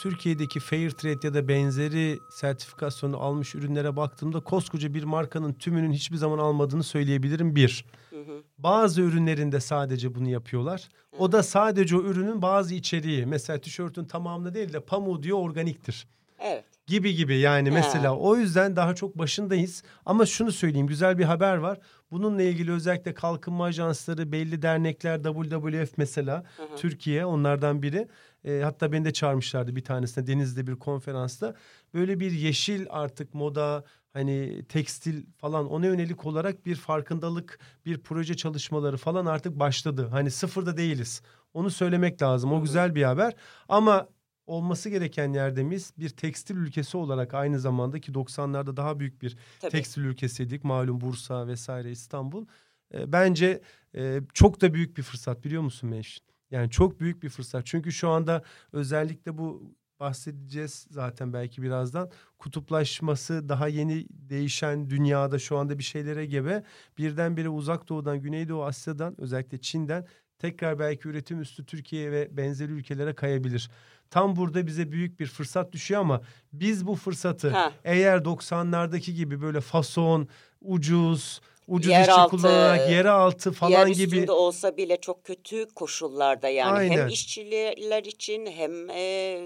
Türkiye'deki 0.00 0.60
fair 0.60 0.90
trade 0.90 1.26
ya 1.26 1.34
da 1.34 1.48
benzeri 1.48 2.18
sertifikasyonu 2.30 3.20
almış 3.20 3.54
ürünlere 3.54 3.96
baktığımda 3.96 4.40
koskoca 4.40 4.94
bir 4.94 5.02
markanın 5.02 5.52
tümünün 5.52 5.92
hiçbir 5.92 6.16
zaman 6.16 6.38
almadığını 6.38 6.82
söyleyebilirim 6.82 7.56
bir. 7.56 7.84
Hı 8.10 8.20
hı. 8.20 8.42
Bazı 8.58 9.00
ürünlerinde 9.00 9.60
sadece 9.60 10.14
bunu 10.14 10.28
yapıyorlar. 10.28 10.88
O 11.18 11.32
da 11.32 11.42
sadece 11.42 11.96
o 11.96 12.02
ürünün 12.02 12.42
bazı 12.42 12.74
içeriği. 12.74 13.26
Mesela 13.26 13.60
tişörtün 13.60 14.04
tamamını 14.04 14.54
değil 14.54 14.72
de 14.72 14.80
pamuğu 14.80 15.22
diyor 15.22 15.38
organiktir. 15.38 16.06
Evet. 16.38 16.77
Gibi 16.88 17.14
gibi 17.14 17.38
yani 17.38 17.70
mesela 17.70 18.16
o 18.16 18.36
yüzden 18.36 18.76
daha 18.76 18.94
çok 18.94 19.18
başındayız. 19.18 19.82
Ama 20.06 20.26
şunu 20.26 20.52
söyleyeyim 20.52 20.86
güzel 20.86 21.18
bir 21.18 21.24
haber 21.24 21.56
var. 21.56 21.78
Bununla 22.10 22.42
ilgili 22.42 22.72
özellikle 22.72 23.14
kalkınma 23.14 23.64
ajansları, 23.64 24.32
belli 24.32 24.62
dernekler, 24.62 25.22
WWF 25.22 25.98
mesela 25.98 26.44
Hı 26.56 26.62
hı. 26.62 26.76
Türkiye 26.76 27.24
onlardan 27.24 27.82
biri. 27.82 28.08
E, 28.44 28.60
hatta 28.64 28.92
beni 28.92 29.04
de 29.04 29.12
çağırmışlardı 29.12 29.76
bir 29.76 29.84
tanesine 29.84 30.26
Denizli'de 30.26 30.66
bir 30.66 30.76
konferansta. 30.76 31.54
Böyle 31.94 32.20
bir 32.20 32.30
yeşil 32.32 32.86
artık 32.90 33.34
moda 33.34 33.84
hani 34.12 34.64
tekstil 34.68 35.26
falan 35.36 35.70
ona 35.70 35.86
yönelik 35.86 36.26
olarak 36.26 36.66
bir 36.66 36.76
farkındalık, 36.76 37.58
bir 37.86 37.98
proje 37.98 38.36
çalışmaları 38.36 38.96
falan 38.96 39.26
artık 39.26 39.58
başladı. 39.58 40.08
Hani 40.10 40.30
sıfırda 40.30 40.76
değiliz. 40.76 41.22
Onu 41.54 41.70
söylemek 41.70 42.22
lazım. 42.22 42.52
O 42.52 42.62
güzel 42.62 42.94
bir 42.94 43.02
haber. 43.02 43.34
Ama 43.68 44.08
olması 44.48 44.88
gereken 44.88 45.32
yerde 45.32 45.62
miyiz? 45.62 45.92
Bir 45.98 46.08
tekstil 46.08 46.56
ülkesi 46.56 46.96
olarak 46.96 47.34
aynı 47.34 47.60
zamanda 47.60 48.00
ki 48.00 48.12
90'larda 48.12 48.76
daha 48.76 49.00
büyük 49.00 49.22
bir 49.22 49.36
Tabii. 49.60 49.70
tekstil 49.70 50.02
ülkesiydik. 50.02 50.64
Malum 50.64 51.00
Bursa 51.00 51.46
vesaire 51.46 51.90
İstanbul. 51.90 52.46
E, 52.94 53.12
bence 53.12 53.60
e, 53.96 54.20
çok 54.34 54.60
da 54.60 54.74
büyük 54.74 54.96
bir 54.96 55.02
fırsat 55.02 55.44
biliyor 55.44 55.62
musun 55.62 55.90
Meş? 55.90 56.22
Yani 56.50 56.70
çok 56.70 57.00
büyük 57.00 57.22
bir 57.22 57.28
fırsat. 57.28 57.66
Çünkü 57.66 57.92
şu 57.92 58.08
anda 58.08 58.42
özellikle 58.72 59.38
bu 59.38 59.74
bahsedeceğiz 60.00 60.86
zaten 60.90 61.32
belki 61.32 61.62
birazdan. 61.62 62.10
Kutuplaşması 62.38 63.48
daha 63.48 63.68
yeni 63.68 64.06
değişen 64.10 64.90
dünyada 64.90 65.38
şu 65.38 65.58
anda 65.58 65.78
bir 65.78 65.84
şeylere 65.84 66.26
gebe. 66.26 66.64
Birdenbire 66.98 67.48
uzak 67.48 67.88
doğudan, 67.88 68.22
Güneydoğu 68.22 68.64
Asya'dan 68.64 69.20
özellikle 69.20 69.58
Çin'den 69.58 70.06
tekrar 70.38 70.78
belki 70.78 71.08
üretim 71.08 71.40
üstü 71.40 71.66
Türkiye 71.66 72.12
ve 72.12 72.36
benzeri 72.36 72.72
ülkelere 72.72 73.14
kayabilir. 73.14 73.70
Tam 74.10 74.36
burada 74.36 74.66
bize 74.66 74.92
büyük 74.92 75.20
bir 75.20 75.26
fırsat 75.26 75.72
düşüyor 75.72 76.00
ama 76.00 76.20
biz 76.52 76.86
bu 76.86 76.94
fırsatı 76.94 77.50
Ha. 77.50 77.72
eğer 77.84 78.18
90'lardaki 78.18 79.12
gibi 79.12 79.42
böyle 79.42 79.60
fason, 79.60 80.28
ucuz, 80.62 81.40
ucuz 81.66 81.90
işçi 81.92 82.00
Yeraltı, 82.00 82.36
kullanarak 82.36 82.90
yeraltı 82.90 83.52
falan 83.52 83.70
Yer 83.70 83.86
gibi 83.86 84.30
olsa 84.32 84.76
bile 84.76 85.00
çok 85.00 85.24
kötü 85.24 85.66
koşullarda 85.74 86.48
yani 86.48 86.90
hem 86.90 86.90
Aynen. 86.90 87.08
işçiler 87.08 88.04
için 88.04 88.46
hem 88.46 88.90
e, 88.90 89.40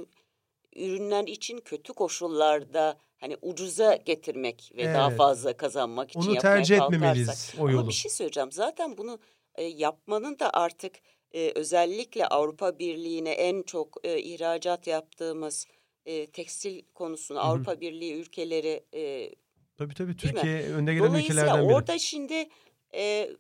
ürünler 0.76 1.24
için 1.26 1.58
kötü 1.58 1.92
koşullarda 1.92 2.96
hani 3.20 3.36
ucuza 3.42 3.94
getirmek 3.96 4.72
ve 4.76 4.94
daha 4.94 5.08
Evet. 5.08 5.18
fazla 5.18 5.56
kazanmak 5.56 6.10
için 6.10 6.20
onu 6.20 6.38
tercih 6.38 6.78
kalkarsak. 6.78 6.94
etmemeliyiz 6.94 7.54
o 7.58 7.70
yolu. 7.70 7.80
Ama 7.80 7.88
bir 7.88 7.94
şey 7.94 8.10
söyleyeceğim. 8.10 8.52
Zaten 8.52 8.96
bunu 8.98 9.18
e, 9.54 9.64
yapmanın 9.64 10.38
da 10.38 10.50
artık 10.52 10.92
e, 11.32 11.52
özellikle 11.54 12.26
Avrupa 12.26 12.78
Birliği'ne 12.78 13.30
en 13.30 13.62
çok 13.62 13.96
e, 14.04 14.20
ihracat 14.20 14.86
yaptığımız 14.86 15.66
e, 16.06 16.26
tekstil 16.26 16.82
konusunu 16.94 17.38
hı. 17.38 17.42
Avrupa 17.42 17.80
Birliği 17.80 18.14
ülkeleri 18.14 18.84
e, 18.94 19.34
Tabii 19.76 19.94
tabii 19.94 20.10
mi? 20.10 20.16
Türkiye 20.16 20.62
önde 20.62 20.94
gelen 20.94 21.14
ülkelerden 21.14 21.64
biri. 21.64 21.74
orada 21.74 21.98
şimdi 21.98 22.48
e, 22.94 23.30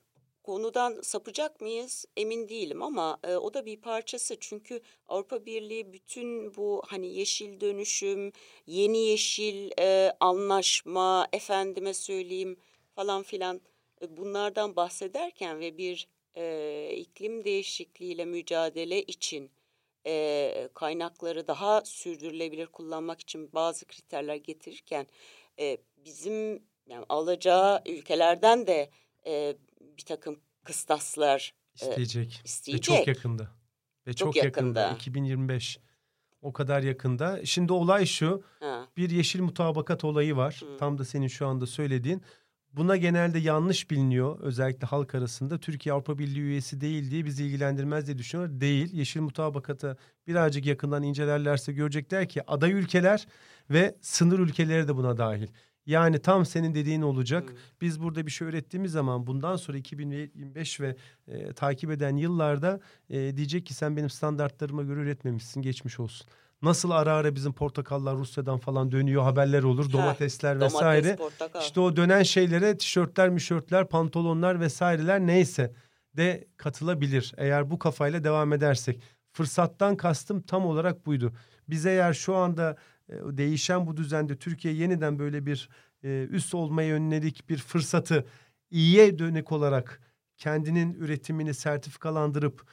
konudan 0.42 1.00
sapacak 1.02 1.60
mıyız 1.60 2.04
emin 2.16 2.48
değilim 2.48 2.82
ama 2.82 3.18
e, 3.24 3.36
o 3.36 3.54
da 3.54 3.66
bir 3.66 3.80
parçası. 3.80 4.36
Çünkü 4.40 4.80
Avrupa 5.08 5.46
Birliği 5.46 5.92
bütün 5.92 6.54
bu 6.56 6.82
hani 6.86 7.14
yeşil 7.14 7.60
dönüşüm, 7.60 8.32
yeni 8.66 8.98
yeşil 8.98 9.70
e, 9.78 10.12
anlaşma, 10.20 11.28
efendime 11.32 11.94
söyleyeyim 11.94 12.56
falan 12.94 13.22
filan 13.22 13.60
bunlardan 14.10 14.76
bahsederken 14.76 15.60
ve 15.60 15.78
bir 15.78 16.08
e, 16.36 16.94
iklim 16.96 17.44
değişikliğiyle 17.44 18.24
mücadele 18.24 19.02
için 19.02 19.50
e, 20.06 20.68
kaynakları 20.74 21.46
daha 21.46 21.82
sürdürülebilir 21.84 22.66
kullanmak 22.66 23.20
için 23.20 23.50
bazı 23.52 23.86
kriterler 23.86 24.36
getirirken 24.36 25.06
e, 25.58 25.78
bizim 26.04 26.62
yani 26.86 27.04
alacağı 27.08 27.82
ülkelerden 27.86 28.66
de 28.66 28.90
e, 29.26 29.56
bir 29.80 30.04
takım 30.04 30.40
kıstaslar 30.64 31.54
isteyecek. 31.74 32.28
Ve 32.28 32.44
isteyecek. 32.44 32.82
çok 32.84 33.08
yakında. 33.08 33.50
Ve 34.06 34.14
çok, 34.14 34.34
Çok 34.34 34.44
yakında. 34.44 34.80
yakında. 34.80 34.96
2025. 34.96 35.78
O 36.42 36.52
kadar 36.52 36.82
yakında. 36.82 37.46
Şimdi 37.46 37.72
olay 37.72 38.06
şu. 38.06 38.42
Ha, 38.60 38.88
Bir 38.96 39.10
yeşil 39.10 39.40
mutabakat 39.40 40.04
olayı 40.04 40.36
var. 40.36 40.62
Hı. 40.66 40.76
Tam 40.78 40.98
da 40.98 41.04
senin 41.04 41.26
şu 41.28 41.46
anda 41.46 41.66
söylediğin. 41.66 42.22
Buna 42.72 42.96
genelde 42.96 43.38
yanlış 43.38 43.90
biliniyor. 43.90 44.40
Özellikle 44.40 44.86
halk 44.86 45.14
arasında. 45.14 45.58
Türkiye 45.58 45.92
Avrupa 45.92 46.18
Birliği 46.18 46.40
üyesi 46.40 46.80
değil 46.80 47.10
diye 47.10 47.24
bizi 47.24 47.44
ilgilendirmez 47.44 48.06
diye 48.06 48.18
düşünüyorlar. 48.18 48.60
Değil. 48.60 48.92
Yeşil 48.92 49.20
mutabakata 49.20 49.96
birazcık 50.26 50.66
yakından 50.66 51.02
incelerlerse 51.02 51.72
görecekler 51.72 52.28
ki 52.28 52.50
aday 52.50 52.72
ülkeler 52.72 53.26
ve 53.70 53.96
sınır 54.00 54.38
ülkeleri 54.38 54.88
de 54.88 54.96
buna 54.96 55.18
dahil. 55.18 55.48
Yani 55.86 56.18
tam 56.18 56.46
senin 56.46 56.74
dediğin 56.74 57.02
olacak. 57.02 57.50
hı. 57.50 57.54
Biz 57.80 58.02
burada 58.02 58.26
bir 58.26 58.30
şey 58.30 58.48
öğrettiğimiz 58.48 58.92
zaman 58.92 59.26
bundan 59.26 59.56
sonra 59.56 59.78
2025 59.78 60.80
ve 60.80 60.96
e, 61.28 61.52
takip 61.52 61.90
eden 61.90 62.16
yıllarda 62.16 62.80
e, 63.10 63.36
diyecek 63.36 63.66
ki 63.66 63.74
sen 63.74 63.96
benim 63.96 64.10
standartlarıma 64.10 64.82
göre 64.82 65.00
üretmemişsin 65.00 65.62
geçmiş 65.62 66.00
olsun. 66.00 66.26
Nasıl 66.62 66.90
ara 66.90 67.12
ara 67.14 67.34
bizim 67.34 67.52
portakallar 67.52 68.16
Rusya'dan 68.16 68.58
falan 68.58 68.92
dönüyor 68.92 69.22
haberler 69.22 69.62
olur 69.62 69.86
Ha, 69.86 69.92
domatesler 69.92 70.60
Domates, 70.60 70.74
vesaire. 70.74 71.16
portakal. 71.16 71.60
İşte 71.60 71.80
o 71.80 71.96
dönen 71.96 72.22
şeylere 72.22 72.76
tişörtler, 72.78 73.28
mişörtler, 73.28 73.88
pantolonlar 73.88 74.60
vesaireler 74.60 75.20
neyse 75.20 75.72
de 76.16 76.48
katılabilir. 76.56 77.34
Eğer 77.36 77.70
bu 77.70 77.78
kafayla 77.78 78.24
devam 78.24 78.52
edersek. 78.52 79.02
Fırsattan 79.32 79.96
kastım 79.96 80.42
tam 80.42 80.66
olarak 80.66 81.06
buydu. 81.06 81.32
Biz 81.68 81.86
eğer 81.86 82.12
şu 82.12 82.34
anda 82.36 82.76
e, 83.08 83.14
değişen 83.24 83.86
bu 83.86 83.96
düzende 83.96 84.36
Türkiye 84.36 84.74
yeniden 84.74 85.18
böyle 85.18 85.46
bir 85.46 85.68
e, 86.04 86.26
üst 86.30 86.54
olmaya 86.54 86.88
yönelik 86.88 87.48
bir 87.48 87.58
fırsatı 87.58 88.26
iyiye 88.70 89.18
dönük 89.18 89.52
olarak 89.52 90.00
kendinin 90.36 90.94
üretimini 90.94 91.54
sertifikalandırıp 91.54 92.66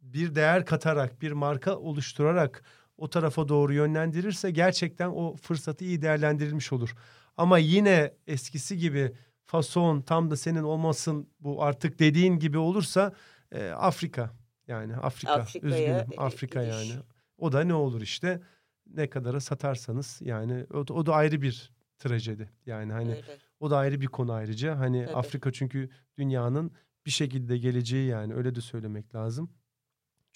bir 0.00 0.34
değer 0.34 0.64
katarak, 0.66 1.22
bir 1.22 1.32
marka 1.32 1.76
oluşturarak 1.76 2.62
o 2.96 3.10
tarafa 3.10 3.48
doğru 3.48 3.74
yönlendirirse 3.74 4.50
gerçekten 4.50 5.08
o 5.08 5.36
fırsatı 5.36 5.84
iyi 5.84 6.02
değerlendirilmiş 6.02 6.72
olur. 6.72 6.94
Ama 7.36 7.58
yine 7.58 8.14
eskisi 8.26 8.78
gibi 8.78 9.12
fason 9.44 10.00
tam 10.00 10.30
da 10.30 10.36
senin 10.36 10.62
olmasın 10.62 11.28
bu 11.40 11.62
artık 11.62 11.98
dediğin 11.98 12.38
gibi 12.38 12.58
olursa 12.58 13.12
e, 13.52 13.68
Afrika 13.70 14.30
yani 14.68 14.96
Afrika 14.96 15.32
Afrika'ya, 15.32 15.74
üzgünüm 15.74 16.12
e, 16.12 16.16
Afrika 16.22 16.64
gidiş. 16.64 16.90
yani. 16.90 17.02
O 17.38 17.52
da 17.52 17.64
ne 17.64 17.74
olur 17.74 18.00
işte 18.00 18.40
ne 18.86 19.10
kadara 19.10 19.40
satarsanız 19.40 20.18
yani 20.22 20.66
o, 20.74 20.88
da- 20.88 20.94
o 20.94 21.06
da 21.06 21.14
ayrı 21.14 21.42
bir 21.42 21.72
trajedi. 21.98 22.50
Yani 22.66 22.92
hani 22.92 23.10
Öyle. 23.10 23.22
o 23.60 23.70
da 23.70 23.76
ayrı 23.78 24.00
bir 24.00 24.06
konu 24.06 24.32
ayrıca. 24.32 24.78
Hani 24.78 25.04
Tabii. 25.06 25.16
Afrika 25.16 25.52
çünkü 25.52 25.90
dünyanın 26.18 26.70
bir 27.06 27.10
şekilde 27.10 27.58
geleceği 27.58 28.08
yani 28.08 28.34
öyle 28.34 28.54
de 28.54 28.60
söylemek 28.60 29.14
lazım. 29.14 29.50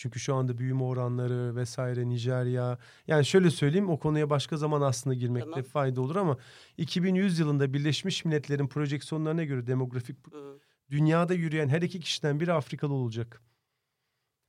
Çünkü 0.01 0.21
şu 0.21 0.35
anda 0.35 0.59
büyüme 0.59 0.83
oranları 0.83 1.57
vesaire 1.57 2.09
Nijerya 2.09 2.79
yani 3.07 3.25
şöyle 3.25 3.51
söyleyeyim 3.51 3.91
o 3.91 3.99
konuya 3.99 4.31
başka 4.31 4.57
zaman 4.57 4.81
aslında 4.81 5.15
girmekte 5.15 5.51
Tamam. 5.51 5.63
fayda 5.63 6.01
olur 6.01 6.17
ama 6.17 6.37
2100 6.79 7.39
yılında 7.39 7.73
Birleşmiş 7.73 8.25
Milletler'in 8.25 8.69
projeksiyonlarına 8.69 9.45
göre 9.45 9.67
demografik 9.67 10.17
Hı. 10.33 10.59
dünyada 10.91 11.35
yürüyen 11.35 11.69
her 11.69 11.83
iki 11.83 12.01
kişiden 12.01 12.41
biri 12.41 12.53
Afrikalı 12.53 12.95
olacak. 12.95 13.43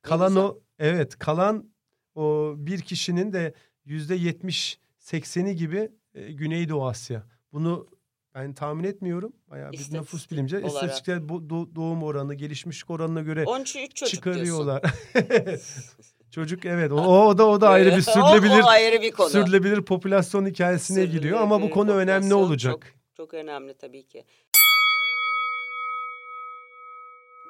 Kalan 0.01 0.36
o 0.36 0.60
evet 0.79 1.20
kalan 1.20 1.74
o 2.15 2.53
bir 2.58 2.81
kişinin 2.81 3.34
de 3.34 3.53
yüzde 3.86 4.15
yetmiş 4.15 4.79
sekseni 5.00 5.55
gibi 5.55 5.91
e, 6.13 6.31
Güneydoğu 6.31 6.88
Asya. 6.88 7.24
Bunu 7.53 7.88
ben 8.35 8.53
tahmin 8.53 8.83
etmiyorum. 8.83 9.33
Bayağı 9.50 9.71
bir 9.71 9.77
nüfus 9.77 9.91
İstatistik 9.91 10.31
bilimci. 10.31 10.57
olarak. 10.57 10.73
İstatistikler 10.73 11.29
bu 11.29 11.33
do- 11.33 11.75
doğum 11.75 12.03
oranı, 12.03 12.33
gelişmişlik 12.33 12.89
oranına 12.89 13.21
göre 13.21 13.43
Onun 13.45 13.61
için 13.61 13.79
üç 13.79 13.95
çocuk 13.95 14.15
çıkarıyorlar. 14.15 14.81
Çocuk 16.31 16.65
evet 16.65 16.91
o, 16.91 17.27
o 17.27 17.38
da 17.38 17.47
o 17.47 17.61
da 17.61 17.69
ayrı 17.69 17.97
bir 17.97 18.01
sürdürülebilir 18.01 18.59
O, 18.63 18.65
o 18.65 18.67
ayrı 18.67 19.01
bir 19.01 19.11
konu. 19.11 19.29
sürdürülebilir 19.29 19.81
popülasyon 19.81 20.45
hikayesine 20.45 21.05
giriyor 21.05 21.39
ama 21.41 21.61
bu 21.61 21.69
konu 21.69 21.93
önemli 21.93 22.33
olacak. 22.33 22.73
Çok, 22.73 23.17
çok 23.17 23.33
önemli 23.33 23.73
tabii 23.73 24.03
ki. 24.03 24.25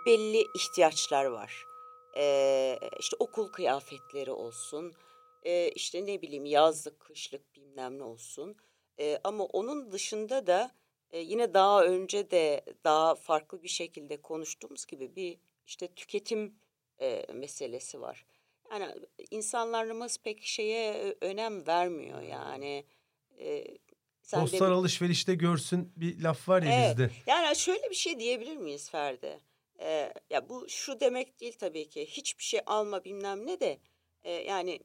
Belli 0.05 0.47
ihtiyaçlar 0.55 1.25
var. 1.25 1.65
Ee, 2.17 2.79
işte 2.99 3.15
okul 3.19 3.47
kıyafetleri 3.47 4.31
olsun, 4.31 4.93
ee, 5.43 5.69
işte 5.69 6.05
ne 6.05 6.21
bileyim 6.21 6.45
yazlık, 6.45 6.99
kışlık 6.99 7.55
bilmem 7.55 7.99
ne 7.99 8.03
olsun. 8.03 8.55
Ee, 8.99 9.19
ama 9.23 9.43
onun 9.43 9.91
dışında 9.91 10.47
da 10.47 10.71
e, 11.11 11.19
yine 11.19 11.53
daha 11.53 11.83
önce 11.83 12.31
de 12.31 12.65
daha 12.83 13.15
farklı 13.15 13.63
bir 13.63 13.67
şekilde 13.67 14.21
konuştuğumuz 14.21 14.85
gibi 14.85 15.15
bir 15.15 15.37
işte 15.65 15.87
tüketim 15.87 16.55
e, 17.01 17.25
meselesi 17.33 18.01
var. 18.01 18.25
Yani 18.71 18.95
insanlarımız 19.31 20.17
pek 20.17 20.43
şeye 20.43 21.15
önem 21.21 21.67
vermiyor 21.67 22.21
yani. 22.21 22.85
E, 23.39 23.77
sen 24.21 24.41
Dostlar 24.41 24.69
de... 24.69 24.73
alışverişte 24.73 25.35
görsün 25.35 25.93
bir 25.95 26.21
laf 26.21 26.49
var 26.49 26.63
ya 26.63 26.71
evet. 26.73 26.97
bizde. 26.97 27.11
Yani 27.27 27.55
şöyle 27.55 27.89
bir 27.89 27.95
şey 27.95 28.19
diyebilir 28.19 28.57
miyiz 28.57 28.89
Ferdi? 28.89 29.39
Ee, 29.79 30.13
ya 30.29 30.49
bu 30.49 30.69
şu 30.69 30.99
demek 30.99 31.39
değil 31.39 31.53
tabii 31.59 31.89
ki. 31.89 32.05
Hiçbir 32.05 32.43
şey 32.43 32.59
alma 32.65 33.03
bilmem 33.03 33.47
ne 33.47 33.59
de. 33.59 33.79
E, 34.23 34.31
yani 34.31 34.79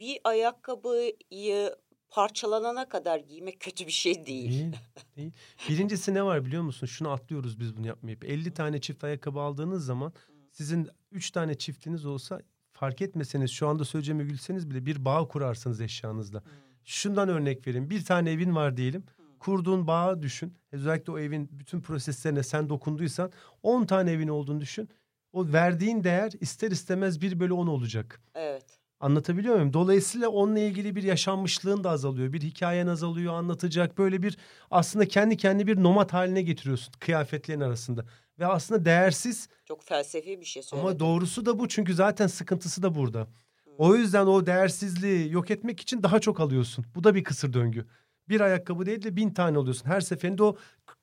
bir 0.00 0.20
ayakkabıyı 0.24 1.76
parçalanana 2.12 2.88
kadar 2.88 3.18
giymek 3.18 3.60
kötü 3.60 3.86
bir 3.86 3.92
şey 3.92 4.26
değil. 4.26 4.50
Değil. 4.50 4.76
değil. 5.16 5.32
Birincisi 5.68 6.14
ne 6.14 6.24
var 6.24 6.44
biliyor 6.44 6.62
musun? 6.62 6.86
Şunu 6.86 7.10
atlıyoruz 7.10 7.60
biz 7.60 7.76
bunu 7.76 7.86
yapmayıp. 7.86 8.24
50 8.24 8.54
tane 8.54 8.80
çift 8.80 9.04
ayakkabı 9.04 9.40
aldığınız 9.40 9.84
zaman 9.84 10.12
sizin 10.50 10.88
3 11.12 11.30
tane 11.30 11.54
çiftiniz 11.54 12.04
olsa 12.04 12.40
fark 12.72 13.02
etmeseniz 13.02 13.50
şu 13.50 13.68
anda 13.68 13.84
söyleyeceğime 13.84 14.24
gülseniz 14.24 14.70
bile 14.70 14.86
bir 14.86 15.04
bağ 15.04 15.28
kurarsınız 15.28 15.80
eşyanızla. 15.80 16.40
Hmm. 16.40 16.50
Şundan 16.84 17.28
örnek 17.28 17.66
vereyim. 17.66 17.90
Bir 17.90 18.04
tane 18.04 18.30
evin 18.30 18.54
var 18.54 18.76
diyelim. 18.76 19.04
Hmm. 19.16 19.38
Kurduğun 19.38 19.86
bağı 19.86 20.22
düşün. 20.22 20.54
Özellikle 20.72 21.12
o 21.12 21.18
evin 21.18 21.48
bütün 21.52 21.80
proseslerine 21.80 22.42
sen 22.42 22.68
dokunduysan 22.68 23.32
10 23.62 23.84
tane 23.84 24.10
evin 24.12 24.28
olduğunu 24.28 24.60
düşün. 24.60 24.88
O 25.32 25.52
verdiğin 25.52 26.04
değer 26.04 26.32
ister 26.40 26.70
istemez 26.70 27.20
1 27.20 27.40
bölü 27.40 27.52
10 27.52 27.66
olacak. 27.66 28.22
Evet. 28.34 28.81
Anlatabiliyor 29.02 29.54
muyum? 29.54 29.72
Dolayısıyla 29.72 30.28
onunla 30.28 30.58
ilgili 30.58 30.96
bir 30.96 31.02
yaşanmışlığın 31.02 31.84
da 31.84 31.90
azalıyor. 31.90 32.32
Bir 32.32 32.40
hikayen 32.40 32.86
azalıyor, 32.86 33.34
anlatacak. 33.34 33.98
Böyle 33.98 34.22
bir 34.22 34.38
aslında 34.70 35.08
kendi 35.08 35.36
kendi 35.36 35.66
bir 35.66 35.82
nomad 35.82 36.12
haline 36.12 36.42
getiriyorsun 36.42 36.92
kıyafetlerin 37.00 37.60
arasında. 37.60 38.04
Ve 38.38 38.46
aslında 38.46 38.84
değersiz. 38.84 39.48
Çok 39.64 39.84
felsefi 39.84 40.40
bir 40.40 40.44
şey 40.44 40.62
söyledin. 40.62 40.88
Ama 40.88 40.98
doğrusu 40.98 41.46
da 41.46 41.58
bu 41.58 41.68
çünkü 41.68 41.94
zaten 41.94 42.26
sıkıntısı 42.26 42.82
da 42.82 42.94
burada. 42.94 43.20
Hmm. 43.64 43.72
O 43.78 43.94
yüzden 43.94 44.26
o 44.26 44.46
değersizliği 44.46 45.32
yok 45.32 45.50
etmek 45.50 45.80
için 45.80 46.02
daha 46.02 46.20
çok 46.20 46.40
alıyorsun. 46.40 46.84
Bu 46.94 47.04
da 47.04 47.14
bir 47.14 47.24
kısır 47.24 47.52
döngü. 47.52 47.86
Bir 48.28 48.40
ayakkabı 48.40 48.86
değil 48.86 49.02
de 49.02 49.16
bin 49.16 49.30
tane 49.30 49.58
alıyorsun. 49.58 49.88
Her 49.88 50.00
seferinde 50.00 50.42
o 50.42 50.56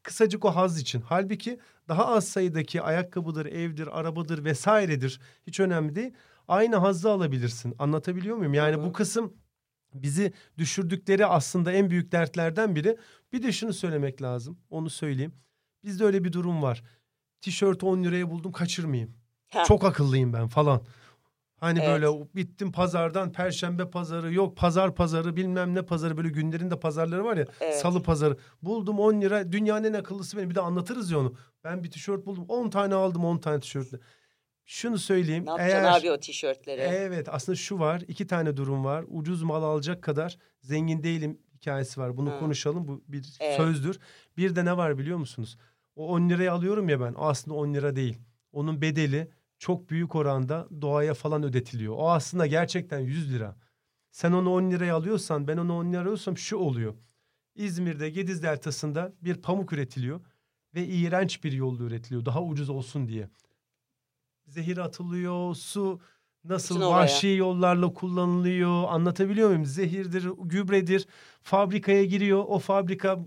kısacık 0.03 0.45
o 0.45 0.55
haz 0.55 0.79
için. 0.79 1.01
Halbuki 1.01 1.59
daha 1.87 2.07
az 2.07 2.27
sayıdaki 2.27 2.81
ayakkabıdır, 2.81 3.45
evdir, 3.45 3.99
arabadır 3.99 4.43
vesairedir. 4.43 5.19
Hiç 5.47 5.59
önemli 5.59 5.95
değil 5.95 6.13
aynı 6.49 6.75
hazzı 6.75 7.09
alabilirsin. 7.11 7.75
Anlatabiliyor 7.79 8.37
muyum? 8.37 8.53
Yani 8.53 8.83
bu 8.83 8.93
kısım 8.93 9.33
bizi 9.93 10.33
düşürdükleri 10.57 11.25
aslında 11.25 11.71
en 11.71 11.89
büyük 11.89 12.11
dertlerden 12.11 12.75
biri. 12.75 12.97
Bir 13.33 13.43
de 13.43 13.51
şunu 13.51 13.73
söylemek 13.73 14.21
lazım. 14.21 14.59
Onu 14.69 14.89
söyleyeyim. 14.89 15.33
Bizde 15.83 16.03
öyle 16.03 16.23
bir 16.23 16.33
durum 16.33 16.61
var. 16.61 16.83
Tişört 17.41 17.83
10 17.83 18.03
liraya 18.03 18.31
buldum 18.31 18.51
kaçırmayayım. 18.51 19.15
Heh. 19.47 19.65
Çok 19.65 19.83
akıllıyım 19.83 20.33
ben 20.33 20.47
falan. 20.47 20.81
Hani 21.59 21.79
evet. 21.79 21.89
böyle 21.89 22.27
bittim 22.35 22.71
pazardan 22.71 23.31
perşembe 23.31 23.89
pazarı 23.89 24.33
yok 24.33 24.57
pazar 24.57 24.95
pazarı 24.95 25.35
bilmem 25.35 25.75
ne 25.75 25.81
pazarı 25.81 26.17
böyle 26.17 26.29
günlerin 26.29 26.71
de 26.71 26.79
pazarları 26.79 27.25
var 27.25 27.37
ya 27.37 27.45
evet. 27.61 27.79
salı 27.79 28.03
pazarı. 28.03 28.37
Buldum 28.61 28.99
10 28.99 29.21
lira 29.21 29.51
dünyanın 29.51 29.83
en 29.83 29.93
akıllısı 29.93 30.37
benim 30.37 30.49
bir 30.49 30.55
de 30.55 30.61
anlatırız 30.61 31.11
ya 31.11 31.19
onu. 31.19 31.33
Ben 31.63 31.83
bir 31.83 31.91
tişört 31.91 32.25
buldum 32.25 32.45
10 32.47 32.69
tane 32.69 32.95
aldım 32.95 33.25
10 33.25 33.37
tane 33.37 33.59
tişörtle. 33.59 33.99
Şunu 34.71 34.97
söyleyeyim. 34.97 35.45
Ne 35.45 35.49
yapacaksın 35.49 35.77
eğer, 35.77 35.99
abi 35.99 36.11
o 36.11 36.19
tişörtleri? 36.19 36.81
Evet 36.81 37.27
aslında 37.31 37.55
şu 37.55 37.79
var 37.79 38.01
iki 38.07 38.27
tane 38.27 38.57
durum 38.57 38.85
var. 38.85 39.05
Ucuz 39.07 39.43
mal 39.43 39.63
alacak 39.63 40.01
kadar 40.01 40.37
zengin 40.61 41.03
değilim 41.03 41.39
hikayesi 41.55 41.99
var. 41.99 42.17
Bunu 42.17 42.31
ha. 42.31 42.39
konuşalım 42.39 42.87
bu 42.87 43.03
bir 43.07 43.37
evet. 43.39 43.57
sözdür. 43.57 43.99
Bir 44.37 44.55
de 44.55 44.65
ne 44.65 44.77
var 44.77 44.97
biliyor 44.97 45.17
musunuz? 45.17 45.57
O 45.95 46.07
10 46.07 46.29
liraya 46.29 46.53
alıyorum 46.53 46.89
ya 46.89 47.01
ben 47.01 47.15
aslında 47.17 47.57
10 47.57 47.73
lira 47.73 47.95
değil. 47.95 48.17
Onun 48.51 48.81
bedeli 48.81 49.31
çok 49.57 49.89
büyük 49.89 50.15
oranda 50.15 50.67
doğaya 50.81 51.13
falan 51.13 51.43
ödetiliyor. 51.43 51.93
O 51.97 52.11
aslında 52.11 52.47
gerçekten 52.47 52.99
100 52.99 53.33
lira. 53.33 53.55
Sen 54.11 54.31
onu 54.31 54.53
10 54.53 54.71
liraya 54.71 54.95
alıyorsan 54.95 55.47
ben 55.47 55.57
onu 55.57 55.77
10 55.77 55.85
liraya 55.85 56.01
alıyorsam 56.01 56.37
şu 56.37 56.57
oluyor. 56.57 56.93
İzmir'de 57.55 58.09
Gediz 58.09 58.43
Deltası'nda 58.43 59.13
bir 59.21 59.35
pamuk 59.35 59.73
üretiliyor 59.73 60.21
ve 60.75 60.85
iğrenç 60.85 61.43
bir 61.43 61.51
yolda 61.51 61.83
üretiliyor 61.83 62.25
daha 62.25 62.43
ucuz 62.43 62.69
olsun 62.69 63.07
diye 63.07 63.29
zehir 64.49 64.77
atılıyor, 64.77 65.55
su 65.55 65.99
nasıl 66.43 66.75
Bütün 66.75 66.87
vahşi 66.87 67.27
yollarla 67.27 67.93
kullanılıyor 67.93 68.83
anlatabiliyor 68.87 69.47
muyum? 69.47 69.65
Zehirdir, 69.65 70.29
gübredir, 70.43 71.07
fabrikaya 71.41 72.05
giriyor. 72.05 72.43
O 72.47 72.59
fabrika 72.59 73.19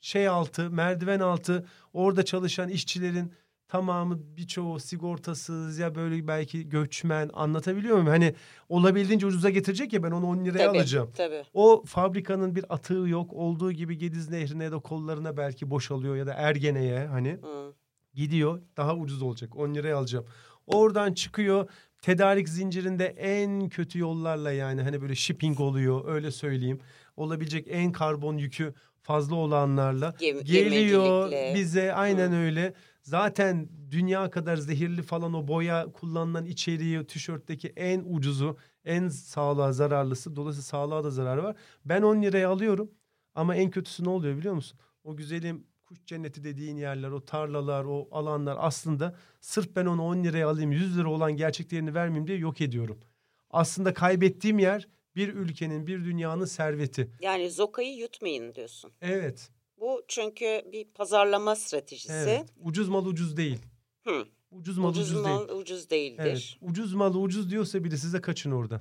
şey 0.00 0.28
altı, 0.28 0.70
merdiven 0.70 1.20
altı 1.20 1.66
orada 1.92 2.24
çalışan 2.24 2.68
işçilerin 2.68 3.32
tamamı 3.68 4.18
birçoğu 4.36 4.80
sigortasız 4.80 5.78
ya 5.78 5.94
böyle 5.94 6.28
belki 6.28 6.68
göçmen 6.68 7.30
anlatabiliyor 7.32 7.94
muyum? 7.94 8.08
Hani 8.08 8.34
olabildiğince 8.68 9.26
ucuza 9.26 9.50
getirecek 9.50 9.92
ya 9.92 10.02
ben 10.02 10.10
onu 10.10 10.26
10 10.26 10.44
liraya 10.44 10.66
tabii, 10.66 10.78
alacağım. 10.78 11.10
Tabii. 11.16 11.42
O 11.54 11.84
fabrikanın 11.86 12.54
bir 12.54 12.64
atığı 12.68 13.08
yok. 13.08 13.32
Olduğu 13.32 13.72
gibi 13.72 13.98
Gediz 13.98 14.30
Nehri'ne 14.30 14.64
ya 14.64 14.72
da 14.72 14.78
kollarına 14.78 15.36
belki 15.36 15.70
boşalıyor 15.70 16.16
ya 16.16 16.26
da 16.26 16.32
Ergene'ye 16.32 17.06
hani. 17.06 17.30
Hı. 17.42 17.72
Gidiyor 18.14 18.62
daha 18.76 18.96
ucuz 18.96 19.22
olacak 19.22 19.56
10 19.56 19.74
liraya 19.74 19.96
alacağım. 19.96 20.26
Oradan 20.66 21.12
çıkıyor 21.12 21.70
tedarik 22.02 22.48
zincirinde 22.48 23.06
en 23.06 23.68
kötü 23.68 23.98
yollarla 23.98 24.52
yani 24.52 24.82
hani 24.82 25.02
böyle 25.02 25.14
shipping 25.14 25.60
oluyor 25.60 26.08
öyle 26.08 26.30
söyleyeyim. 26.30 26.80
Olabilecek 27.16 27.66
en 27.70 27.92
karbon 27.92 28.36
yükü 28.36 28.74
fazla 29.02 29.34
olanlarla 29.36 30.14
Gem 30.18 30.40
geliyor 30.40 31.30
bize 31.54 31.92
aynen 31.94 32.30
Hı. 32.32 32.36
öyle. 32.36 32.74
Zaten 33.02 33.68
dünya 33.90 34.30
kadar 34.30 34.56
zehirli 34.56 35.02
falan 35.02 35.34
o 35.34 35.48
boya 35.48 35.86
kullanılan 35.92 36.46
içeriği 36.46 37.06
tişörtteki 37.06 37.68
en 37.76 38.02
ucuzu 38.06 38.56
en 38.84 39.08
sağlığa 39.08 39.72
zararlısı 39.72 40.36
dolayısıyla 40.36 40.62
sağlığa 40.64 41.04
da 41.04 41.10
zararı 41.10 41.42
var. 41.42 41.56
Ben 41.84 42.02
10 42.02 42.22
liraya 42.22 42.48
alıyorum 42.48 42.90
ama 43.34 43.56
en 43.56 43.70
kötüsü 43.70 44.04
ne 44.04 44.08
oluyor 44.08 44.36
biliyor 44.36 44.54
musun? 44.54 44.78
O 45.04 45.16
güzelim 45.16 45.66
kuş 45.92 46.06
cenneti 46.06 46.44
dediğin 46.44 46.76
yerler, 46.76 47.10
o 47.10 47.24
tarlalar, 47.24 47.84
o 47.84 48.08
alanlar 48.12 48.56
aslında 48.60 49.16
sırf 49.40 49.76
ben 49.76 49.86
onu 49.86 50.02
10 50.02 50.24
liraya 50.24 50.48
alayım, 50.48 50.72
100 50.72 50.98
lira 50.98 51.10
olan 51.10 51.36
gerçek 51.36 51.70
değerini 51.70 51.94
vermeyeyim 51.94 52.26
diye 52.26 52.38
yok 52.38 52.60
ediyorum. 52.60 53.00
Aslında 53.50 53.94
kaybettiğim 53.94 54.58
yer 54.58 54.88
bir 55.16 55.28
ülkenin, 55.28 55.86
bir 55.86 56.04
dünyanın 56.04 56.44
serveti. 56.44 57.10
Yani 57.20 57.50
zokayı 57.50 57.96
yutmayın 57.96 58.54
diyorsun. 58.54 58.92
Evet. 59.00 59.50
Bu 59.80 60.02
çünkü 60.08 60.62
bir 60.72 60.84
pazarlama 60.84 61.56
stratejisi. 61.56 62.12
Evet. 62.12 62.50
Ucuz 62.62 62.88
mal 62.88 63.06
ucuz 63.06 63.36
değil. 63.36 63.58
Hı. 64.04 64.24
Ucuz 64.50 64.78
mal 64.78 64.90
ucuz, 64.90 65.10
ucuz 65.10 65.22
mal 65.22 65.48
değil. 65.48 65.60
ucuz 65.60 65.90
değildir. 65.90 66.58
Evet. 66.60 66.70
Ucuz 66.70 66.94
mal 66.94 67.14
ucuz 67.14 67.50
diyorsa 67.50 67.84
biri 67.84 67.98
size 67.98 68.20
kaçın 68.20 68.50
orada. 68.50 68.80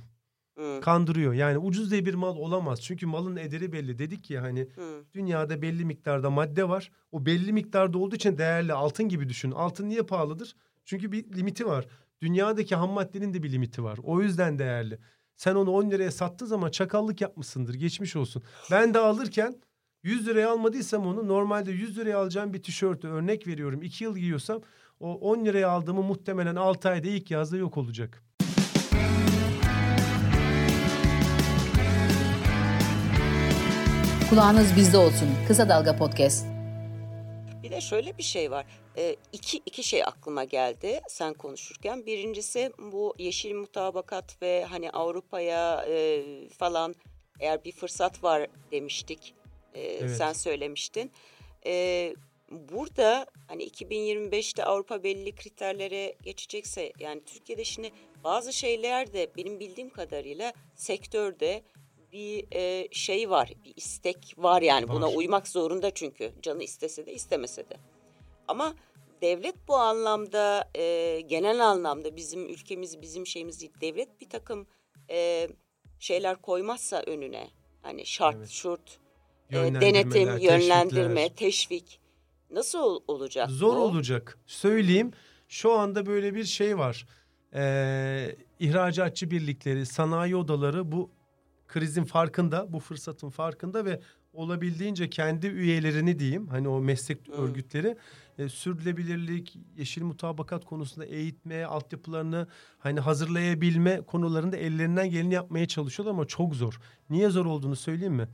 Hı. 0.58 0.80
Kandırıyor. 0.82 1.34
Yani 1.34 1.58
ucuz 1.58 1.92
diye 1.92 2.06
bir 2.06 2.14
mal 2.14 2.38
olamaz. 2.38 2.82
Çünkü 2.82 3.06
malın 3.06 3.36
ederi 3.36 3.72
belli. 3.72 4.00
Dedik 4.00 4.30
ya 4.30 4.42
hani 4.42 4.68
Hı. 4.76 5.04
dünyada 5.14 5.62
belli 5.62 5.86
miktarda 5.86 6.30
madde 6.30 6.70
var. 6.70 6.92
O 7.12 7.26
belli 7.26 7.54
miktarda 7.54 7.98
olduğu 7.98 8.16
için 8.16 8.38
değerli. 8.38 8.74
Altın 8.74 9.10
gibi 9.10 9.30
düşün. 9.30 9.52
Altın 9.52 9.90
niye 9.90 10.02
pahalıdır? 10.02 10.56
Çünkü 10.86 11.12
bir 11.12 11.38
limiti 11.38 11.66
var. 11.66 11.88
Dünyadaki 12.22 12.76
ham 12.76 12.90
maddenin 12.92 13.34
de 13.34 13.44
bir 13.44 13.52
limiti 13.52 13.84
var. 13.84 14.00
O 14.04 14.22
yüzden 14.22 14.60
değerli. 14.60 15.00
Sen 15.36 15.56
onu 15.56 15.72
10 15.72 15.92
liraya 15.92 16.12
sattığı 16.12 16.48
zaman 16.48 16.70
çakallık 16.70 17.22
yapmışsındır. 17.22 17.74
Geçmiş 17.74 18.16
olsun. 18.16 18.44
Ben 18.72 18.94
de 18.94 19.00
alırken 19.00 19.62
100 20.04 20.28
liraya 20.28 20.52
almadıysam 20.52 21.08
onu 21.08 21.28
normalde 21.28 21.72
100 21.72 21.98
liraya 21.98 22.18
alacağım 22.18 22.54
bir 22.54 22.64
tişörtü 22.64 23.08
örnek 23.08 23.48
veriyorum. 23.48 23.82
2 23.82 24.04
yıl 24.04 24.16
giyiyorsam 24.18 24.62
o 25.00 25.14
10 25.14 25.46
liraya 25.46 25.70
aldığımı 25.70 26.04
muhtemelen 26.04 26.56
6 26.56 26.90
ayda 26.90 27.08
ilk 27.08 27.32
yazda 27.32 27.58
yok 27.58 27.78
olacak. 27.78 28.24
Kulağınız 34.32 34.76
bizde 34.76 34.98
olsun. 34.98 35.30
Kısa 35.48 35.70
Dalga 35.70 35.96
Podcast. 35.96 36.46
Bir 37.64 37.72
de 37.72 37.82
şöyle 37.82 38.18
bir 38.18 38.24
şey 38.24 38.52
var. 38.52 38.66
E, 38.98 39.16
iki, 39.34 39.58
iki 39.66 39.84
şey 39.84 40.04
aklıma 40.04 40.44
geldi 40.44 41.02
sen 41.10 41.34
konuşurken. 41.34 42.06
Birincisi 42.06 42.72
bu 42.92 43.16
yeşil 43.18 43.54
mutabakat 43.54 44.42
ve 44.42 44.66
hani 44.70 44.92
Avrupa'ya 44.92 45.86
e, 45.90 46.24
falan 46.58 46.96
eğer 47.40 47.64
bir 47.64 47.72
fırsat 47.72 48.24
var 48.24 48.48
demiştik. 48.72 49.34
E, 49.74 49.82
evet. 49.82 50.18
Sen 50.18 50.34
söylemiştin. 50.34 51.12
E, 51.66 52.16
burada 52.52 53.26
hani 53.48 53.68
2025'te 53.68 54.66
Avrupa 54.66 55.04
belli 55.04 55.36
kriterlere 55.36 56.16
geçecekse 56.24 56.92
yani 57.00 57.22
Türkiye'de 57.26 57.64
şimdi 57.64 57.92
bazı 58.24 58.54
şeyler 58.54 59.14
de 59.14 59.28
benim 59.38 59.60
bildiğim 59.60 59.90
kadarıyla 59.90 60.54
sektörde 60.76 61.64
bir 62.12 62.46
e, 62.52 62.88
şey 62.92 63.30
var, 63.30 63.52
bir 63.66 63.74
istek 63.76 64.34
var 64.38 64.62
yani 64.62 64.88
buna 64.88 65.08
Var. 65.08 65.14
uymak 65.16 65.48
zorunda 65.48 65.92
çünkü 65.94 66.32
canı 66.42 66.64
istese 66.64 67.06
de 67.06 67.14
istemese 67.14 67.70
de. 67.70 67.78
Ama 68.48 68.74
devlet 69.22 69.56
bu 69.68 69.76
anlamda 69.76 70.70
e, 70.78 71.22
genel 71.22 71.68
anlamda 71.68 72.16
bizim 72.16 72.50
ülkemiz 72.50 73.02
bizim 73.02 73.28
şeyimiz 73.28 73.62
değil. 73.62 73.72
Devlet 73.82 74.22
bir 74.22 74.30
takım 74.30 74.68
e, 75.10 75.48
şeyler 76.00 76.42
koymazsa 76.42 77.02
önüne 77.08 77.48
hani 77.82 78.06
şart 78.06 78.36
Evet. 78.36 78.50
şurt 78.50 79.00
e, 79.50 79.56
denetim, 79.56 80.38
yönlendirme, 80.38 81.16
teşvikler. 81.16 81.36
teşvik 81.36 82.00
nasıl 82.52 82.80
ol- 82.80 83.04
olacak? 83.08 83.50
Zor 83.50 83.76
bu? 83.76 83.82
olacak. 83.82 84.40
Söyleyeyim. 84.48 85.12
Şu 85.48 85.72
anda 85.74 86.06
böyle 86.06 86.36
bir 86.36 86.44
şey 86.44 86.78
var. 86.78 87.06
Ee, 87.56 88.36
ihracatçı 88.60 89.32
birlikleri, 89.32 89.86
sanayi 89.86 90.36
odaları 90.36 90.92
bu 90.92 91.10
krizin 91.72 92.04
farkında, 92.04 92.74
bu 92.74 92.80
fırsatın 92.80 93.30
farkında 93.30 93.86
ve 93.86 94.00
olabildiğince 94.34 95.10
kendi 95.10 95.48
üyelerini 95.48 96.20
diyeyim, 96.20 96.48
hani 96.48 96.68
o 96.68 96.82
meslek 96.82 97.28
Hı. 97.28 97.32
örgütleri 97.32 97.98
e, 98.38 98.50
sürdürülebilirlik, 98.50 99.58
yeşil 99.78 100.04
mutabakat 100.04 100.66
konusunda 100.66 101.06
eğitme, 101.06 101.66
altyapılarını 101.66 102.48
hani 102.80 103.00
hazırlayabilme 103.00 104.02
konularında 104.02 104.58
ellerinden 104.58 105.10
geleni 105.10 105.34
yapmaya 105.34 105.68
çalışıyorlar 105.68 106.14
ama 106.14 106.26
çok 106.26 106.56
zor. 106.56 106.80
Niye 107.10 107.30
zor 107.30 107.46
olduğunu 107.46 107.76
söyleyeyim 107.76 108.14
mi? 108.14 108.28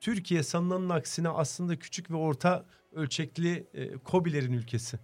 Türkiye 0.00 0.42
sanılanın 0.42 0.88
aksine 0.88 1.28
aslında 1.28 1.78
küçük 1.78 2.10
ve 2.10 2.16
orta 2.16 2.64
ölçekli 2.92 3.66
e, 3.74 3.96
KOBİ'lerin 3.96 4.52
ülkesi. 4.52 4.98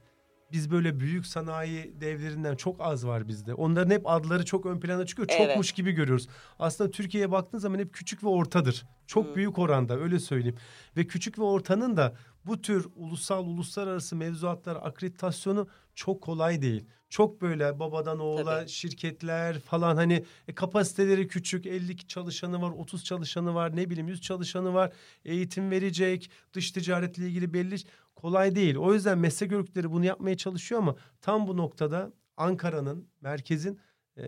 Biz 0.52 0.70
böyle 0.70 1.00
büyük 1.00 1.26
sanayi 1.26 2.00
devlerinden 2.00 2.56
çok 2.56 2.80
az 2.80 3.06
var 3.06 3.28
bizde. 3.28 3.54
Onların 3.54 3.90
hep 3.90 4.02
adları 4.04 4.44
çok 4.44 4.66
ön 4.66 4.80
plana 4.80 5.06
çıkıyor. 5.06 5.28
Evet. 5.30 5.48
Çokmuş 5.48 5.72
gibi 5.72 5.92
görüyoruz. 5.92 6.28
Aslında 6.58 6.90
Türkiye'ye 6.90 7.30
baktığın 7.30 7.58
zaman 7.58 7.78
hep 7.78 7.94
küçük 7.94 8.24
ve 8.24 8.28
ortadır. 8.28 8.84
Çok 9.06 9.26
Hı. 9.26 9.34
büyük 9.34 9.58
oranda 9.58 9.98
öyle 9.98 10.18
söyleyeyim. 10.18 10.56
Ve 10.96 11.06
küçük 11.06 11.38
ve 11.38 11.42
ortanın 11.42 11.96
da 11.96 12.14
bu 12.46 12.62
tür 12.62 12.86
ulusal 12.96 13.46
uluslararası 13.46 14.16
mevzuatlar 14.16 14.76
akreditasyonu 14.76 15.68
çok 15.94 16.22
kolay 16.22 16.62
değil. 16.62 16.84
Çok 17.10 17.42
böyle 17.42 17.78
babadan 17.78 18.18
oğula 18.18 18.60
Tabii. 18.60 18.68
şirketler 18.68 19.60
falan 19.60 19.96
hani 19.96 20.24
e, 20.48 20.54
kapasiteleri 20.54 21.28
küçük 21.28 21.66
50 21.66 22.06
çalışanı 22.06 22.62
var 22.62 22.70
30 22.70 23.04
çalışanı 23.04 23.54
var 23.54 23.76
ne 23.76 23.90
bileyim 23.90 24.08
100 24.08 24.20
çalışanı 24.20 24.74
var 24.74 24.92
eğitim 25.24 25.70
verecek 25.70 26.30
dış 26.52 26.70
ticaretle 26.70 27.26
ilgili 27.26 27.54
belli 27.54 27.76
kolay 28.16 28.54
değil. 28.54 28.76
O 28.76 28.94
yüzden 28.94 29.18
meslek 29.18 29.52
örgütleri 29.52 29.90
bunu 29.92 30.04
yapmaya 30.04 30.36
çalışıyor 30.36 30.80
ama 30.80 30.96
tam 31.20 31.46
bu 31.48 31.56
noktada 31.56 32.12
Ankara'nın 32.36 33.08
merkezin 33.20 33.80
e, 34.18 34.24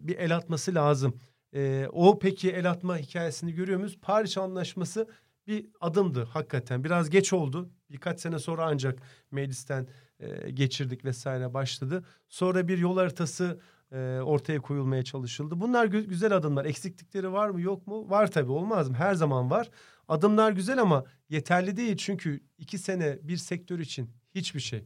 bir 0.00 0.18
el 0.18 0.36
atması 0.36 0.74
lazım. 0.74 1.14
E, 1.54 1.86
o 1.92 2.18
peki 2.18 2.50
el 2.50 2.70
atma 2.70 2.98
hikayesini 2.98 3.52
görüyor 3.52 3.78
muyuz? 3.78 3.98
Paris 4.02 4.38
Anlaşması 4.38 5.08
bir 5.46 5.66
adımdı 5.80 6.24
hakikaten. 6.24 6.84
Biraz 6.84 7.10
geç 7.10 7.32
oldu. 7.32 7.70
Birkaç 7.90 8.20
sene 8.20 8.38
sonra 8.38 8.66
ancak 8.66 9.02
meclisten 9.30 9.86
e, 10.20 10.50
geçirdik 10.50 11.04
vesaire 11.04 11.54
başladı. 11.54 12.04
Sonra 12.28 12.68
bir 12.68 12.78
yol 12.78 12.96
haritası 12.96 13.60
e, 13.92 14.20
ortaya 14.20 14.60
koyulmaya 14.60 15.02
çalışıldı. 15.02 15.60
Bunlar 15.60 15.86
gü- 15.86 16.06
güzel 16.06 16.36
adımlar. 16.36 16.64
Eksiklikleri 16.64 17.32
var 17.32 17.48
mı 17.50 17.60
yok 17.60 17.86
mu? 17.86 18.10
Var 18.10 18.30
tabii 18.30 18.50
olmaz 18.52 18.88
mı? 18.88 18.96
Her 18.96 19.14
zaman 19.14 19.50
var. 19.50 19.70
Adımlar 20.08 20.52
güzel 20.52 20.80
ama 20.80 21.04
yeterli 21.28 21.76
değil. 21.76 21.96
Çünkü 21.96 22.40
iki 22.58 22.78
sene 22.78 23.18
bir 23.22 23.36
sektör 23.36 23.78
için 23.78 24.10
hiçbir 24.34 24.60
şey. 24.60 24.84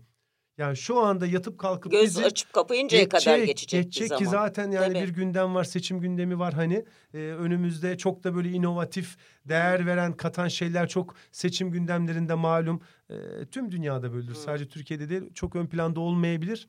Yani 0.58 0.76
şu 0.76 0.98
anda 1.00 1.26
yatıp 1.26 1.58
kalkıp 1.58 1.92
Göz 1.92 2.02
bizi 2.04 2.24
açıp 2.24 2.52
kapayıncaya 2.52 3.08
kadar 3.08 3.38
geçecek, 3.38 3.80
bir 3.80 3.84
geçecek 3.84 4.08
zaman. 4.08 4.18
ki 4.24 4.30
zaten 4.30 4.70
yani 4.70 4.92
Tabii. 4.92 5.02
bir 5.04 5.08
gündem 5.08 5.54
var 5.54 5.64
seçim 5.64 6.00
gündemi 6.00 6.38
var 6.38 6.54
hani 6.54 6.84
Ee, 7.14 7.18
önümüzde 7.18 7.98
çok 7.98 8.24
da 8.24 8.34
böyle 8.34 8.50
inovatif 8.50 9.16
değer 9.48 9.86
veren 9.86 10.12
katan 10.12 10.48
şeyler 10.48 10.88
çok 10.88 11.14
seçim 11.32 11.70
gündemlerinde 11.70 12.34
malum 12.34 12.80
Ee, 13.10 13.14
tüm 13.50 13.70
dünyada 13.70 14.12
böyledir 14.12 14.34
Hı. 14.34 14.38
sadece 14.38 14.68
Türkiye'de 14.68 15.08
değil 15.08 15.22
çok 15.34 15.56
ön 15.56 15.66
planda 15.66 16.00
olmayabilir 16.00 16.68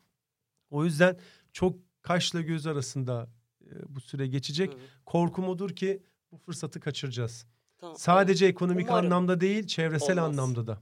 o 0.69 0.86
yüzden 0.86 1.17
çok 1.54 1.76
kaşla 2.08 2.41
göz 2.41 2.68
arasında 2.68 3.30
e, 3.62 3.72
bu 3.96 4.02
süre 4.02 4.28
geçecek 4.28 4.74
Hı. 4.74 4.78
korkum 5.06 5.50
odur 5.50 5.76
ki 5.76 6.04
bu 6.32 6.38
fırsatı 6.38 6.80
kaçıracağız 6.80 7.48
Tamam. 7.78 7.96
sadece 7.98 8.46
ekonomik 8.46 8.89
Umarım. 8.89 9.06
anlamda 9.06 9.41
değil 9.41 9.68
çevresel 9.68 10.20
Olmaz. 10.20 10.30
anlamda 10.39 10.68
da 10.68 10.82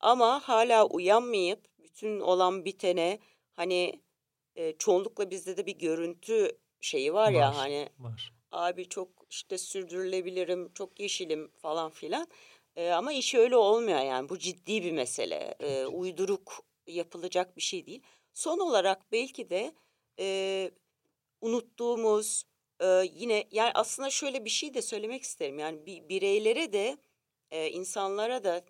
Ama 0.00 0.40
hala 0.40 0.86
uyanmayıp 0.86 1.64
bütün 1.84 2.20
olan 2.20 2.64
bitene 2.64 3.18
hani 3.52 4.02
e, 4.56 4.76
çoğunlukla 4.78 5.30
bizde 5.30 5.56
de 5.56 5.66
bir 5.66 5.78
görüntü 5.78 6.58
şeyi 6.80 7.14
var, 7.14 7.30
ya 7.32 7.48
Var. 7.48 7.54
hani 7.54 7.88
var 7.98 8.34
abi 8.54 8.88
çok 8.88 9.08
işte 9.30 9.58
sürdürülebilirim, 9.58 10.72
çok 10.72 11.00
yeşilim 11.00 11.50
falan 11.56 11.90
filan. 11.90 12.28
E, 12.76 12.90
ama 12.90 13.12
iş 13.12 13.34
öyle 13.34 13.56
olmuyor 13.56 14.00
yani 14.00 14.28
bu 14.28 14.38
ciddi 14.38 14.84
bir 14.84 14.92
mesele. 14.92 15.54
E, 15.60 15.86
uyduruk 15.86 16.64
yapılacak 16.86 17.56
bir 17.56 17.62
şey 17.62 17.86
değil. 17.86 18.02
Son 18.32 18.58
olarak 18.58 19.12
belki 19.12 19.50
de 19.50 19.74
e, 20.18 20.70
unuttuğumuz 21.40 22.44
e, 22.80 22.86
yine 23.14 23.44
yani 23.50 23.70
aslında 23.74 24.10
şöyle 24.10 24.44
bir 24.44 24.50
şey 24.50 24.74
de 24.74 24.82
söylemek 24.82 25.22
isterim. 25.22 25.58
Yani 25.58 25.86
bir 25.86 26.08
bireylere 26.08 26.72
de 26.72 26.98
e, 27.50 27.70
insanlara 27.70 28.44
da 28.44 28.64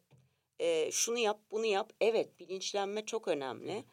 e, 0.58 0.90
şunu 0.92 1.18
yap 1.18 1.40
bunu 1.50 1.66
yap. 1.66 1.92
Evet 2.00 2.40
bilinçlenme 2.40 3.06
çok 3.06 3.28
önemli. 3.28 3.84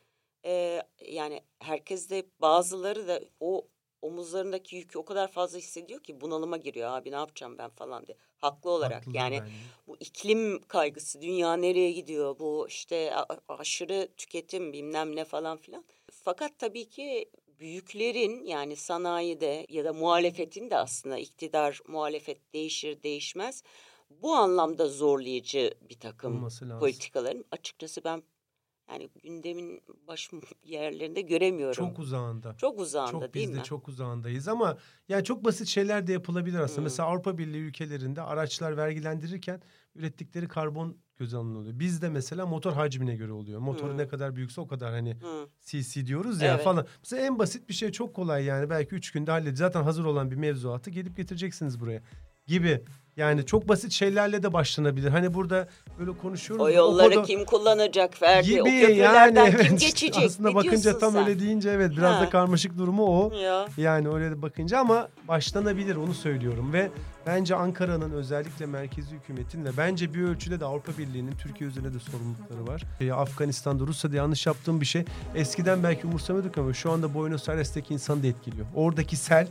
E, 0.46 0.82
yani 1.06 1.44
herkes 1.60 2.10
de 2.10 2.26
bazıları 2.40 3.08
da 3.08 3.22
o 3.40 3.68
omuzlarındaki 4.02 4.76
yükü 4.76 5.00
o 5.00 5.06
kadar 5.06 5.32
fazla 5.32 5.58
hissediyor 5.58 6.00
ki 6.04 6.22
bunalıma 6.22 6.58
giriyor 6.58 6.90
abi 6.90 7.12
ne 7.12 7.16
yapacağım 7.16 7.58
ben 7.58 7.70
falan 7.70 8.08
diye. 8.08 8.18
Haklı 8.38 8.70
olarak 8.70 8.98
Haklılar 8.98 9.20
yani 9.20 9.40
bence. 9.42 9.52
bu 9.88 9.98
iklim 10.00 10.62
kaygısı 10.62 11.22
dünya 11.22 11.54
nereye 11.54 11.92
gidiyor 11.92 12.40
bu 12.40 12.68
işte 12.68 13.14
aşırı 13.48 14.10
tüketim 14.18 14.74
bilmem 14.74 15.16
ne 15.16 15.26
falan 15.26 15.58
filan. 15.58 15.86
Fakat 16.12 16.60
tabii 16.60 16.90
ki 16.90 17.30
büyüklerin 17.62 18.46
yani 18.46 18.76
sanayide 18.76 19.66
ya 19.70 19.86
da 19.86 19.94
muhalefetin 19.94 20.70
de 20.70 20.78
aslında 20.78 21.18
iktidar 21.18 21.80
muhalefet 21.88 22.54
değişir 22.54 23.04
değişmez 23.04 23.64
bu 24.22 24.34
anlamda 24.34 24.88
zorlayıcı 24.88 25.74
bir 25.90 26.00
takım 26.00 26.50
politikaların 26.80 27.46
açıkçası 27.52 28.04
ben 28.04 28.24
yani 28.90 29.10
gündemin 29.24 29.82
baş 30.08 30.30
yerlerinde 30.64 31.22
göremiyorum. 31.22 31.88
çok 31.88 32.00
uzağında 32.00 32.56
Çok 32.58 32.80
uzağında 32.80 33.12
Çok 33.12 33.34
değil 33.34 33.48
biz 33.48 33.56
de 33.56 33.58
mi? 33.60 33.64
çok 33.64 33.88
uzağındayız 33.88 34.48
ama 34.48 34.78
yani 35.10 35.24
çok 35.24 35.44
basit 35.46 35.68
şeyler 35.68 36.08
de 36.08 36.14
yapılabilir 36.14 36.60
aslında. 36.60 36.80
Hı. 36.80 36.84
Mesela 36.84 37.10
Avrupa 37.10 37.38
Birliği 37.38 37.62
ülkelerinde 37.62 38.22
araçlar 38.22 38.78
vergilendirirken 38.78 39.62
ürettikleri 39.96 40.48
karbon 40.48 40.98
göz 41.22 41.34
alınıyor. 41.34 41.80
Bizde 41.80 42.10
mesela 42.10 42.46
motor 42.46 42.74
hacmine 42.74 43.16
göre 43.16 43.32
oluyor. 43.32 43.60
Motoru 43.60 43.94
Hı. 43.94 43.98
ne 43.98 44.08
kadar 44.08 44.36
büyükse 44.36 44.62
o 44.62 44.68
kadar 44.68 44.92
hani 44.92 45.14
Hı. 45.14 45.48
CC 45.62 46.06
diyoruz 46.06 46.42
ya 46.42 46.54
Evet. 46.54 46.64
falan. 46.64 46.86
Mesela 47.04 47.26
en 47.26 47.40
basit 47.40 47.70
bir 47.70 47.74
şey 47.74 47.92
çok 47.92 48.14
kolay 48.14 48.44
yani 48.46 48.70
belki 48.70 48.96
üç 48.96 49.12
günde 49.12 49.32
halledeceğiz. 49.32 49.60
Zaten 49.60 49.84
hazır 49.84 50.06
olan 50.06 50.32
bir 50.32 50.36
mevzuatı 50.36 50.90
gelip 50.90 51.18
getireceksiniz 51.18 51.80
buraya 51.80 52.02
gibi. 52.48 52.84
Yani 53.18 53.46
çok 53.46 53.68
basit 53.70 53.92
şeylerle 53.92 54.44
de 54.44 54.54
başlanabilir. 54.54 55.10
Hani 55.10 55.34
burada 55.34 55.68
böyle 56.00 56.12
konuşuyoruz. 56.18 56.66
O 56.66 56.70
yolları 56.70 57.14
koda- 57.14 57.24
kim 57.24 57.46
kullanacak 57.46 58.18
Ferdi? 58.18 58.62
O 58.62 58.66
gibi 58.66 58.82
köprülerden 58.82 59.46
yani 59.46 59.58
kim 59.58 59.60
evet. 59.72 59.80
geçecek? 59.80 60.24
Aslında 60.26 60.50
Ne 60.50 60.56
bakınca 60.56 60.98
tam 60.98 61.12
sen? 61.14 61.24
öyle 61.28 61.40
deyince 61.40 61.70
evet 61.70 61.92
biraz 61.92 62.16
Ha. 62.16 62.22
da 62.22 62.30
karmaşık 62.30 62.78
durumu 62.78 63.04
o. 63.06 63.34
Ya. 63.36 63.66
Yani 63.78 64.10
oraya 64.10 64.32
da 64.32 64.42
bakınca 64.42 64.80
ama 64.80 65.08
başlanabilir 65.28 65.96
onu 65.96 66.14
söylüyorum 66.14 66.74
ve 66.74 66.90
bence 67.26 67.56
Ankara'nın 67.56 68.12
özellikle 68.12 68.66
merkezi 68.66 69.16
hükümetin 69.16 69.66
ve 69.66 69.70
bence 69.78 70.14
bir 70.14 70.22
ölçüde 70.24 70.60
de 70.60 70.66
Avrupa 70.66 70.92
Birliği'nin 70.98 71.32
Türkiye 71.32 71.70
üzerine 71.70 71.94
de 71.94 72.00
sorumlulukları 72.00 72.68
var. 72.68 72.84
Ee, 73.02 73.12
Afganistan'da 73.12 73.84
Rusya'da 73.88 74.16
yanlış 74.16 74.46
yaptığım 74.46 74.82
bir 74.82 74.86
şey. 74.86 75.06
Eskiden 75.36 75.84
belki 75.84 76.08
umursamıyorduk 76.08 76.58
ama 76.58 76.74
şu 76.74 76.92
anda 76.92 77.14
Buenos 77.14 77.50
Aires'teki 77.50 77.94
insanı 77.94 78.24
da 78.24 78.28
etkiliyor. 78.28 78.66
Oradaki 78.76 79.16
sel 79.16 79.48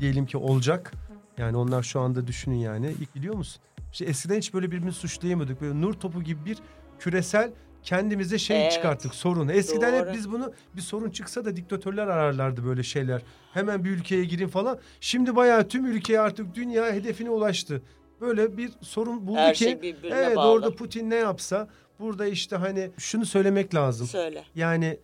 diyelim 0.00 0.26
ki 0.26 0.36
olacak. 0.36 0.92
Yani 1.38 1.56
onlar 1.56 1.82
şu 1.82 2.00
anda 2.00 2.26
düşünün 2.26 2.56
yani. 2.56 2.94
İlk 3.00 3.14
biliyor 3.14 3.34
musun? 3.34 3.62
İşte 3.92 4.04
eskiden 4.04 4.36
hiç 4.38 4.54
böyle 4.54 4.70
birbirini 4.70 4.92
suçlayamıyorduk. 4.92 5.60
Böyle 5.60 5.80
nur 5.80 5.94
topu 5.94 6.22
gibi 6.22 6.44
bir 6.44 6.58
küresel 6.98 7.50
kendimize 7.82 8.38
şey 8.38 8.62
Evet. 8.62 8.72
çıkarttık 8.72 9.14
sorun. 9.14 9.48
Eskiden 9.48 9.92
Doğru. 10.00 10.06
hep 10.08 10.14
biz 10.14 10.32
bunu 10.32 10.52
bir 10.76 10.80
sorun 10.80 11.10
çıksa 11.10 11.44
da 11.44 11.56
diktatörler 11.56 12.06
ararlardı 12.06 12.64
böyle 12.64 12.82
şeyler. 12.82 13.22
Hemen 13.52 13.84
bir 13.84 13.90
ülkeye 13.90 14.24
girin 14.24 14.48
falan. 14.48 14.78
Şimdi 15.00 15.36
bayağı 15.36 15.68
tüm 15.68 15.86
ülkeye 15.86 16.20
artık 16.20 16.54
dünya 16.54 16.92
hedefine 16.92 17.30
ulaştı. 17.30 17.82
Böyle 18.20 18.56
bir 18.56 18.70
sorun 18.80 19.26
buldu 19.26 19.38
Her 19.38 19.54
ki 19.54 19.64
şey 19.64 19.82
birbirine 19.82 20.14
evet 20.16 20.36
bağlı. 20.36 20.50
orada 20.50 20.74
Putin 20.74 21.10
ne 21.10 21.14
yapsa 21.16 21.68
burada 22.00 22.26
işte 22.26 22.56
hani 22.56 22.90
şunu 22.98 23.26
söylemek 23.26 23.74
lazım. 23.74 24.06
Söyle. 24.06 24.44
Yani 24.54 24.98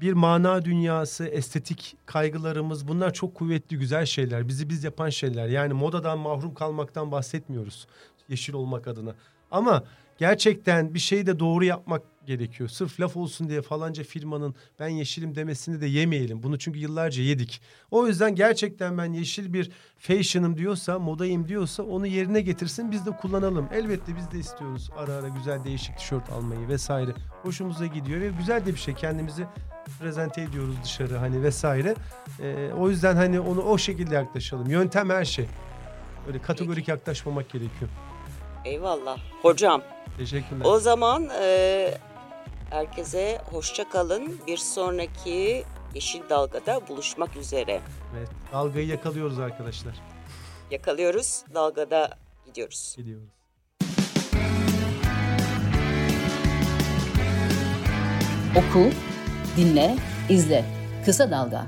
bir 0.00 0.12
mana 0.12 0.64
dünyası, 0.64 1.26
estetik 1.26 1.96
kaygılarımız 2.06 2.88
bunlar 2.88 3.12
çok 3.12 3.34
kuvvetli 3.34 3.78
güzel 3.78 4.06
şeyler. 4.06 4.48
Bizi 4.48 4.68
biz 4.68 4.84
yapan 4.84 5.08
şeyler. 5.08 5.48
Yani 5.48 5.72
modadan 5.72 6.18
mahrum 6.18 6.54
kalmaktan 6.54 7.12
bahsetmiyoruz. 7.12 7.86
Yeşil 8.28 8.54
olmak 8.54 8.88
adına. 8.88 9.14
Ama 9.50 9.84
gerçekten 10.20 10.94
bir 10.94 10.98
şeyi 10.98 11.26
de 11.26 11.38
doğru 11.38 11.64
yapmak 11.64 12.02
gerekiyor. 12.26 12.68
Sırf 12.68 13.00
laf 13.00 13.16
olsun 13.16 13.48
diye 13.48 13.62
falanca 13.62 14.04
firmanın 14.04 14.54
ben 14.78 14.88
yeşilim 14.88 15.34
demesini 15.34 15.80
de 15.80 15.86
yemeyelim. 15.86 16.42
Bunu 16.42 16.58
çünkü 16.58 16.78
yıllarca 16.78 17.22
yedik. 17.22 17.60
O 17.90 18.06
yüzden 18.06 18.34
gerçekten 18.34 18.98
ben 18.98 19.12
yeşil 19.12 19.52
bir 19.52 19.70
fashion'ım 19.98 20.56
diyorsa, 20.56 20.98
modayım 20.98 21.48
diyorsa 21.48 21.82
onu 21.82 22.06
yerine 22.06 22.40
getirsin 22.40 22.90
biz 22.90 23.06
de 23.06 23.10
kullanalım. 23.10 23.68
Elbette 23.72 24.16
biz 24.16 24.30
de 24.30 24.38
istiyoruz 24.38 24.90
ara 24.96 25.12
ara 25.12 25.28
güzel 25.28 25.64
değişik 25.64 25.98
tişört 25.98 26.30
almayı 26.30 26.68
vesaire. 26.68 27.10
Hoşumuza 27.42 27.86
gidiyor 27.86 28.20
ve 28.20 28.30
güzel 28.38 28.66
de 28.66 28.72
bir 28.72 28.78
şey. 28.78 28.94
Kendimizi 28.94 29.46
prezente 30.00 30.42
ediyoruz 30.42 30.76
dışarı 30.84 31.16
hani 31.16 31.42
vesaire. 31.42 31.94
Ee, 32.40 32.70
o 32.78 32.90
yüzden 32.90 33.16
hani 33.16 33.40
onu 33.40 33.62
o 33.62 33.78
şekilde 33.78 34.14
yaklaşalım. 34.14 34.70
Yöntem 34.70 35.10
her 35.10 35.24
şey. 35.24 35.46
Öyle 36.26 36.42
kategorik 36.42 36.88
yaklaşmamak 36.88 37.50
gerekiyor. 37.50 37.90
Eyvallah. 38.64 39.18
Hocam 39.42 39.82
Teşekkürler. 40.18 40.64
o 40.64 40.78
zaman 40.78 41.28
e, 41.42 41.94
herkese 42.70 43.40
hoşça 43.52 43.88
kalın. 43.88 44.40
Bir 44.46 44.56
sonraki 44.56 45.64
Yeşil 45.94 46.20
Dalga'da 46.30 46.88
buluşmak 46.88 47.36
üzere. 47.36 47.80
Evet, 48.18 48.28
dalgayı 48.52 48.86
yakalıyoruz 48.86 49.38
arkadaşlar. 49.38 49.94
Yakalıyoruz, 50.70 51.44
dalgada 51.54 52.10
gidiyoruz. 52.46 52.94
Gidiyoruz. 52.96 53.28
Oku, 58.56 58.90
dinle, 59.56 59.96
izle. 60.28 60.64
Kısa 61.04 61.30
Dalga. 61.30 61.66